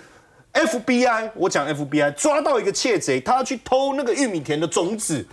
[0.53, 5.25] FBI，我讲 FBI 抓到一个窃贼，他要去偷那个玉米田的种子，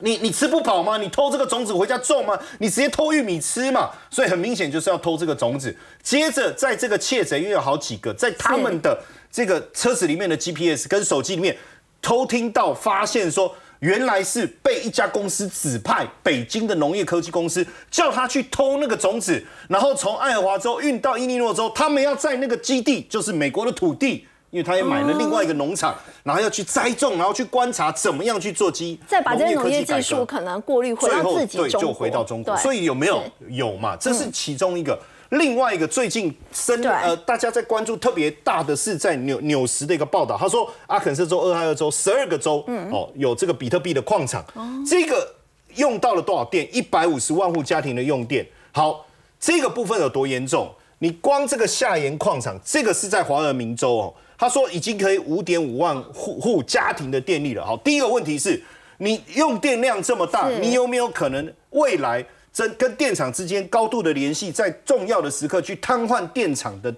[0.00, 0.98] 你你吃不饱吗？
[0.98, 2.38] 你偷这个种子回家种吗？
[2.58, 3.90] 你直接偷玉米吃嘛？
[4.10, 5.74] 所以很明显就是要偷这个种子。
[6.02, 8.98] 接着在这个窃贼，因为有好几个，在他们的。
[9.32, 11.56] 这个车子里面的 GPS 跟手机里面
[12.02, 25.94] 偷听到，发现说原来是被一家公司指派，北京的农业科技公司叫他去偷那个种子，然后从爱荷华州运到伊利诺州，他们要在那个基地，就是美国的土地，因为他也买了另外一个农场，
[26.24, 32.56] 然后要去栽种，然后去观察怎么样去做鸡，再把这些农业技术可能过滤回到自己对，就回到中国。
[32.56, 33.96] 所以有没有有嘛？
[33.96, 34.98] 这是其中一个。
[35.30, 44.44] 另外一个最近深呃，大家在关注特别大的是在纽纽时的一个报道，他说阿肯色州、俄亥俄州十二个州哦有这个比特币的矿场，
[44.84, 45.32] 这个
[45.76, 46.68] 用到了多少电？
[46.74, 48.44] 一百五十万户家庭的用电。
[48.72, 49.06] 好，
[49.38, 50.68] 这个部分有多严重？
[50.98, 57.62] 你光这个下盐矿场，这个是在华尔明州哦，他说已经可以五点五万户户家庭的电力了。
[57.62, 58.58] 好，第一个问题是
[58.96, 62.24] 你用电量这么大，你有没有可能未来？
[62.50, 66.92] 这跟电厂之间高度的联系，在重要的时刻去瘫痪电厂的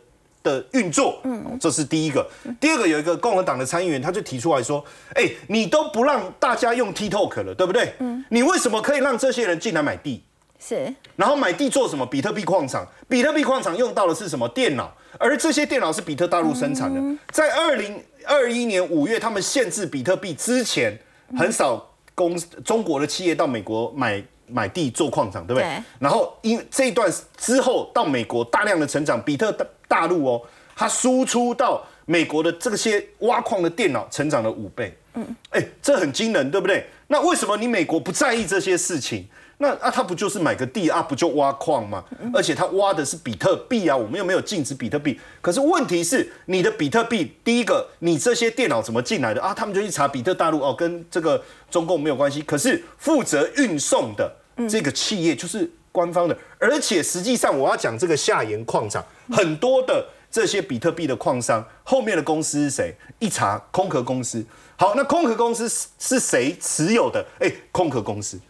[0.45, 2.25] 的运作，嗯，这是第一个。
[2.61, 4.83] 第二个，有一个共和党的参议员，他就提出来说
[5.17, 7.93] ：“哎，你都不让大家用 TikTok 了，对不对？
[7.99, 10.23] 嗯，你为什么可以让这些人进来买地？
[10.65, 12.07] 是，然后买地做什么？
[12.07, 14.49] 比特币矿场，比特币矿场用到的是什么？
[14.51, 17.01] 电脑，而这些电脑是比特大陆生产的。
[17.33, 20.97] 在二零二一年五月，他们限制比特币之前，
[21.37, 21.85] 很少
[22.15, 25.69] 公中国的企业到美国买买地做矿场，对不对？
[25.69, 30.43] 对然后因这一段之后到美国大量的成长，比特大大陆哦，
[30.77, 34.97] 它输出到美国的这些挖矿的电脑成长了五倍。
[35.15, 36.87] 嗯，哎，这很惊人，对不对？
[37.09, 39.29] 那为什么你美国不在意这些事情？
[39.63, 42.05] 那啊，他不就是买个地啊，不就挖矿吗？
[42.35, 45.19] 而且他挖的是比特币啊，我们又没有禁止比特币。
[45.41, 49.55] 可是问题是，你的比特币，第一个，你这些电脑怎么进来的啊？
[49.55, 51.41] 他们就去查比特大陆哦，跟这个
[51.71, 52.43] 中共没有关系。
[52.43, 54.35] 可是负责运送的
[54.69, 62.93] 这个企业就是官方的，而且实际上我要讲这个下岩矿场，很多的这些比特币的矿商后面的公司是谁？
[63.21, 64.45] 一查，空壳公司。
[64.77, 67.25] 好，那空壳公司是是谁持有的？
[67.39, 68.41] 哎，空壳公司。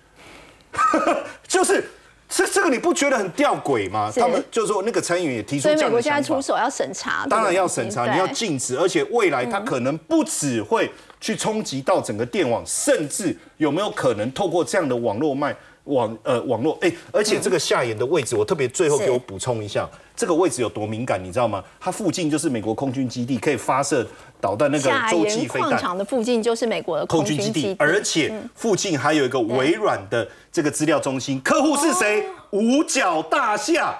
[1.46, 1.84] 就是
[2.28, 4.10] 这这个你不觉得很吊诡吗？
[4.14, 15.54] 他们就说那个参议员也提出所以美国现在出，手要审查，当然要审查，你要禁止，而且未来它可能不只会去冲击到整个电网，甚至有没有可能透过这样的网络卖
[15.84, 21.62] 网呃网络哎，而且这个下沿的位置，我特别最后给我补充一下，这个位置有多敏感，你知道吗？
[21.78, 24.06] 它附近就是美国空军基地，可以发射
[24.42, 25.78] 导弹那个下洲际飞弹。
[25.78, 32.26] 场的附近就是美国的空军基地而且附近还有一个微软的这个资料中心，客户是谁？
[32.50, 33.96] 五角大厦。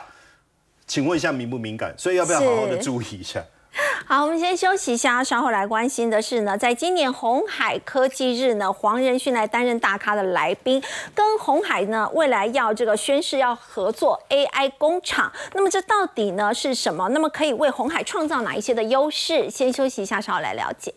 [0.85, 1.95] 请问一下敏不敏感？
[1.97, 3.43] 所以要不要好好的注意一下？
[4.07, 10.83] 好，我们先休息一下，稍后来关心的是呢，在今年红海科技日呢，黄仁勋来担任大咖的来宾，
[11.15, 17.09] 跟红海呢未来要这个宣誓要合作 AI 工厂，那么这到底呢是什么？
[17.11, 19.49] 那么可以为红海创造哪一些的优势？
[19.49, 20.93] 先休息一下，稍后来了解。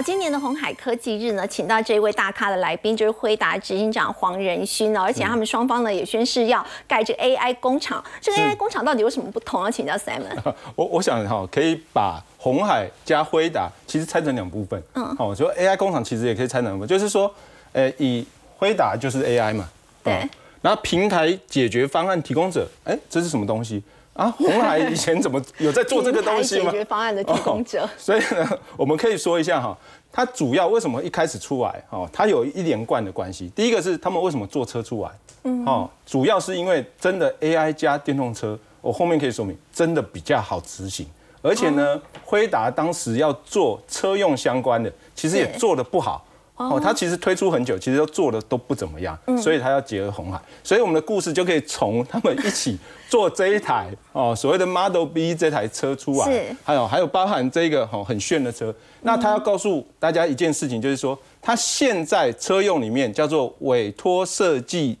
[0.00, 8.02] 好，今年的红海科技日呢，请到这一位大咖的来宾，就是辉达执行长黄仁勋哦，而且他们双方呢也宣誓要盖这个 AI 工厂。
[8.18, 9.62] 这个 AI 工厂到底有什么不同？
[9.62, 10.54] 要请教 Simon。
[10.74, 14.82] 我我想哈，可以把红海加辉达其实拆成两部分。
[14.94, 17.30] 嗯，好，说 AI 工厂其实也可以拆成两部分，就是说，
[17.72, 18.26] 呃，以
[18.56, 19.68] 辉达就是 AI 嘛，
[20.02, 20.28] 对哦
[20.62, 23.82] 然后平台解决方案提供者，哎，这是什么东西
[24.14, 24.30] 啊？
[24.30, 26.78] 红海以前怎么有在做这个东西吗 解？
[26.78, 29.76] 决方案的提供者哦 所以呢，我们可以说一下哈，
[30.12, 33.50] 它主要为什么一开始出来哦，它有一连贯的关系。
[33.54, 35.10] 第一个是他们为什么坐车出来，
[35.44, 41.06] 嗯，哦，主要是因为真的 AI 加电动车，我后面可以说明，真的比较好执行。
[41.42, 46.26] 而且呢，辉达当时要做车用相关的，其实也做的不好。
[46.56, 52.78] 哦，它其实推出很久，其实都做的都不怎么样，所以它要结合红海，所以我们的故事就可以从他们一起
[53.10, 64.96] 做这一台哦所谓的 Model B 这台车出来是，还有还有包含这个哦很炫的车，那他要告诉大家一件事情，就是说他现在车用里面叫做委托设计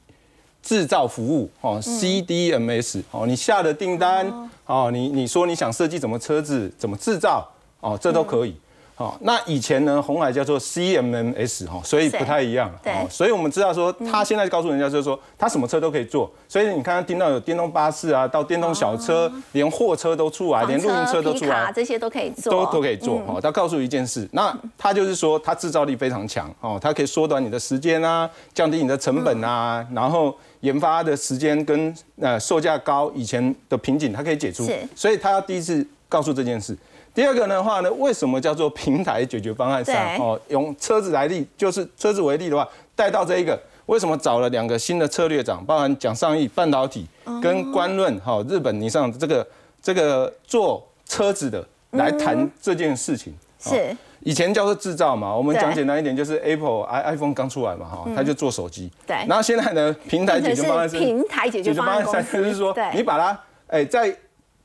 [0.60, 7.48] 制造服务哦，CDMS 哦，你下的订单哦，你你说你想设计怎么车子怎么制造
[7.78, 8.56] 哦，这都可以。
[9.00, 12.70] 哦，那以前呢，红海叫做 CMMS 哈，所以不太一样。
[12.82, 16.30] 对哦，所以我们知道说，他现在告诉人家就是说，他什么车都可以做。
[16.46, 21.64] 所以你看，听到有电动巴士啊，到电动小车，连货车都出来，连露营车都出来。
[21.64, 23.40] 卡这些都可以做，都都可以做哦。
[23.42, 34.78] 他告诉一件事，那他就是说，他制造力非常强哦，它可以缩短你的时间啊，降低你的成本啊，然后研发的时间跟呃售价高以前的瓶颈，它可以解除是。
[34.94, 36.76] 所以他要第一次告诉这件事。
[37.20, 40.40] 第二个的话呢，为什么叫做平台解决方案三哦？
[40.48, 42.66] 用车子来例，就是车子为例的话，
[42.96, 43.60] 带到这一个。
[43.84, 47.06] 为什么找了两个新的策略长，包含蒋尚义半导体
[47.42, 49.46] 跟关润哈日本尼桑这个
[49.82, 53.34] 这个做车子的来谈这件事情？
[53.34, 53.36] 哦
[53.70, 58.90] 是以前叫做制造嘛，我们对讲简单一点，就是 Apple i iPhone 刚出来嘛，哈，他就做手机。
[59.06, 64.16] 对然后现在呢，平台解决方案是 平台解决方案三就是说你把它，哎，再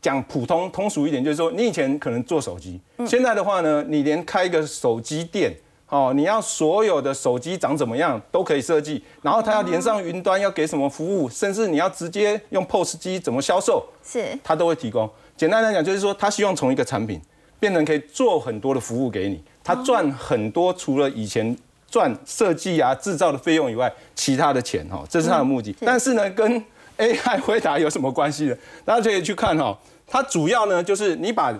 [0.05, 5.51] 讲普通通俗一点，就是说你以前可能做手机，嗯现在的话呢，你连开一个手机店。
[5.87, 15.07] 哦，你要所有的手机长怎么样都可以设计，然后它要连上云端，要给什么服务，甚至你要直接用 POS 机怎么销售，是它都会提供。
[15.37, 17.21] 简单来讲，就是说他希望从一个产品
[17.59, 21.55] 变成可以做很多的服务给你，他赚很多，除了以前
[21.87, 25.73] 赚设计啊、制造的费用以外，其他的钱哈，这是他的目的。
[25.81, 26.65] 但是呢，跟
[26.97, 28.57] AI 回答有什么关系呢？
[28.83, 29.77] 大家可以去看哈，
[30.07, 31.53] 它主要呢就是你把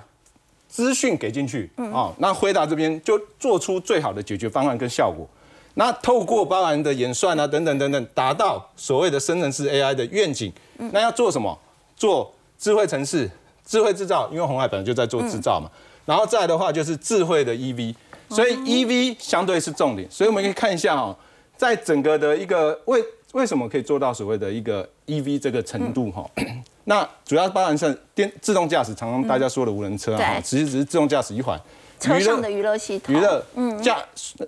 [0.68, 5.28] 资讯给进去，哦，那回答这边就做出最好的解决方案跟效果。
[5.76, 10.52] 那透过包含的演算啊等等等等，达到所谓的生成式 AI 的愿景。
[10.92, 11.58] 那要做什么？
[11.98, 13.30] 做智慧城市、
[13.66, 15.70] 智慧制造，因为红海本来就在做制造嘛。
[16.06, 17.96] 然后再的话就是智慧的 EV，
[18.30, 20.10] 所以 EV 相对是重点。
[20.12, 21.16] 所以我们可以看一下哦，
[21.58, 26.30] 在整个的一个为为什么可以做到所谓的一个 EV 这个程度哈？
[26.86, 31.60] 那主要包含像电自动驾驶，常常大家说的无人车啊，其实只是自动驾驶一环。
[32.00, 33.98] 车上的娱乐系统、娱乐、嗯驾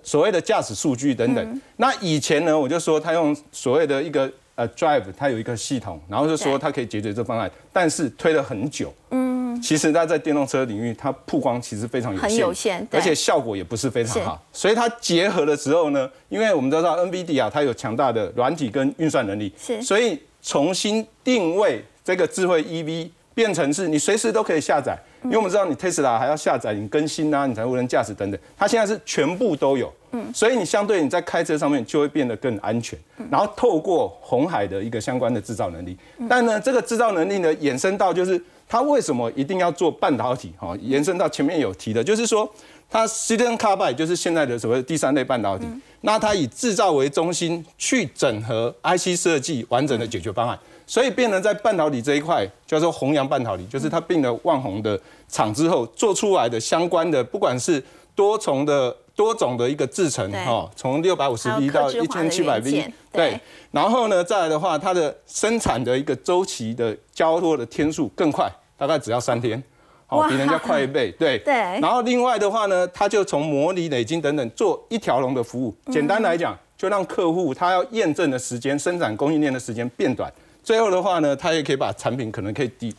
[0.02, 1.60] 所谓的驾驶数据等等。
[1.76, 8.92] 那以前呢，我就说他用所谓的一个呃 drive，它有一个系统，然后就说它可以解决这方案，但是推了很久。
[9.10, 14.40] 嗯，其实它在电动车领域，它曝光其实非常有限，很有限，而且效果也不是非常好。
[14.52, 23.10] 所以它结合的时候呢，因为我们都知道 NVD 啊，它有强大的软体跟运算能力，是，所以重新定位这个智慧 EV。
[23.34, 28.40] 变成是你随时都可以下载，因为我们知道你 Tesla 还要下载，你更新啊，你才无人驾驶等等。
[28.56, 32.98] 它现在是全部都有，嗯，所以你相对你在开车上面就会变得更安全。
[33.30, 35.96] 然后透过红海的一个相关的制造能力，
[36.28, 40.52] 但呢，这个制造能力呢，衍生到就是它为什么一定要做半导体？
[40.58, 42.52] 哈，延伸到前面有提的，就是说
[42.90, 45.64] 它 Silicon Carbide 就是现在的所谓第三类半导体，
[46.00, 50.58] 那它以制造为中心去整合 IC 设计完整的解决方案。
[50.88, 57.80] 所以变成在半导体这一块叫做弘扬半导体，就是它并了万宏的厂之后做出来的相关的，不管是
[58.14, 63.38] 多重的多种的一个制程哈，从六百五十 V 到一千七百 V，对，
[63.70, 69.62] 然后呢再来的话，它的生产的一个周期的交货的天数更快，大概只要三天，
[70.06, 71.38] 好比人家快一倍，对。
[71.44, 71.52] 对。
[71.54, 80.32] 然后另外的话呢，它就从模拟、累积等等做一条龙的服务，简单来讲，就让客户他要验证的时间、生产供应链的时间变短。
[80.68, 82.94] 最后的话呢，它也可以把产品可能可以低，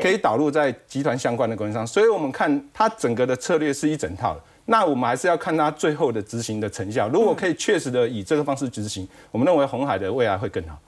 [0.00, 1.84] 可以导入在集团相关的供应商。
[1.84, 4.40] 所以我们看它整个的策略是一整套的。
[4.66, 7.08] 那我们还是要看它最后的执行的成效。
[7.08, 10.78] 如果可以确实的以这个方式执行，我们认为红海的未来会更好。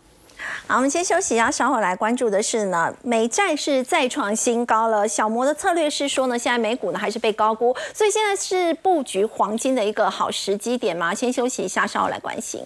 [0.69, 5.09] 好，我们先休息一下，稍后来关注的是呢，美债是再创新高了。
[5.09, 11.13] 小摩的策略是说呢，现在美股呢还是被高估，所以现在是布局黄金的一个好时机点吗？
[11.13, 12.63] 先休息一下，稍后来关心。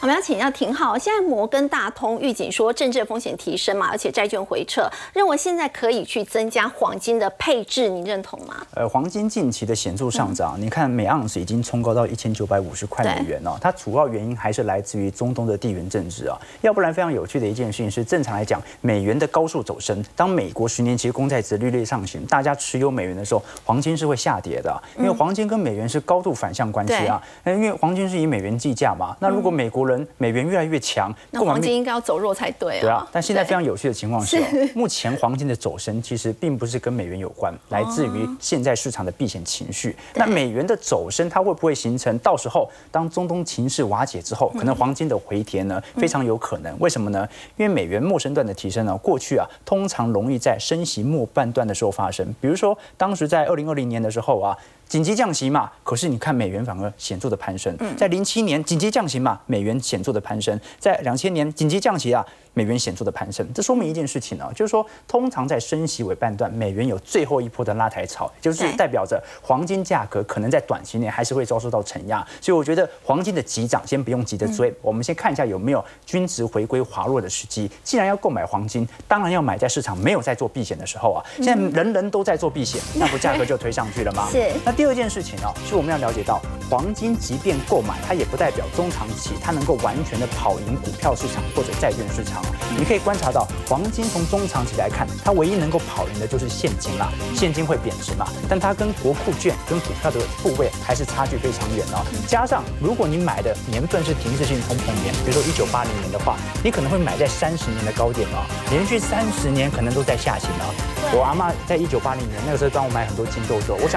[0.00, 8.64] 我们要请教廷浩，现在摩根大通预警说政治风险提升嘛，而且债券回撤，认为现在可以去增加黄金的配置，你认同吗？
[8.74, 32.80] 呃，黄金近期的显著上涨，你看每盎司已经冲高到一千九百五十块美元哦，它主要原因还是来自于中东的地缘政治啊，要不然非常有趣的一件事情是，正常来讲，美元的高速走升，当美国十年期公债值利率上行，大家持有美元的时候，黄金是会下跌的，因为黄金跟美元是高度反向关系啊，因为黄金是以美元计价嘛，那如果美国人美元越来越强，那黄金应该要走弱才对。
[32.80, 34.40] 对啊，但现在非常有趣的情况是，
[34.74, 39.96] 目前黄金的走升其实并不是跟美元有关，来自于现在市场的避险情绪。
[40.14, 45.82] 那美元的走升，它会不会形成到时候当中东情势瓦解之后，可能黄金的回填呢？
[45.96, 46.78] 非常有可能。
[46.78, 47.26] 为什么呢？
[47.56, 52.26] 因为美元陌生段的提升呢，过去啊通常容易在升息末半段的时候发生。
[52.40, 54.56] 比如说当时在二零二零年的时候啊。
[54.88, 57.76] 紧急降息嘛，可是你看美元反而显著的攀升。
[57.96, 62.24] 在零七年紧急降息嘛，美元显著的攀升；在两千年紧急降息啊。
[62.58, 72.26] 美元显著的攀升，这说明一件事情呢，就是说，通常在升息尾半段，美元有最后一波的拉抬潮，就是代表着黄金价格可能在短期内还是会遭受到承压。
[72.40, 77.70] 所以我觉得黄金的急涨先不用急着追，我们先看一下有没有均值回归滑落的时机。
[77.84, 81.24] 既然要购买黄金，当然要买在市场没有在做避险的时候啊。
[81.40, 84.26] 现在人人都在做避险， 那不价格就推上去了吗？
[84.32, 84.50] 是。
[84.64, 92.42] 那第二件事情呢，是我们要了解到，黄金即便购买，它也不代表中长期它能够完全的跑赢股票市场或者债券市场。
[92.78, 97.10] 你可以观察到，黄金从中长期来看，它唯一能够跑赢的就是现金啦。
[97.34, 102.04] 现金会贬值嘛，但它跟国库券、跟股票的部位还是差距非常远哦。
[102.26, 110.74] 加上，如果你买的年份是停滞性通膨年，比如说一九八零年的话，你可能会买在三十年的高点哦，连续三十年可能都在下行哦。
[111.12, 113.96] 我阿妈在一九八零年那个时候帮我买很多金豆豆，我想。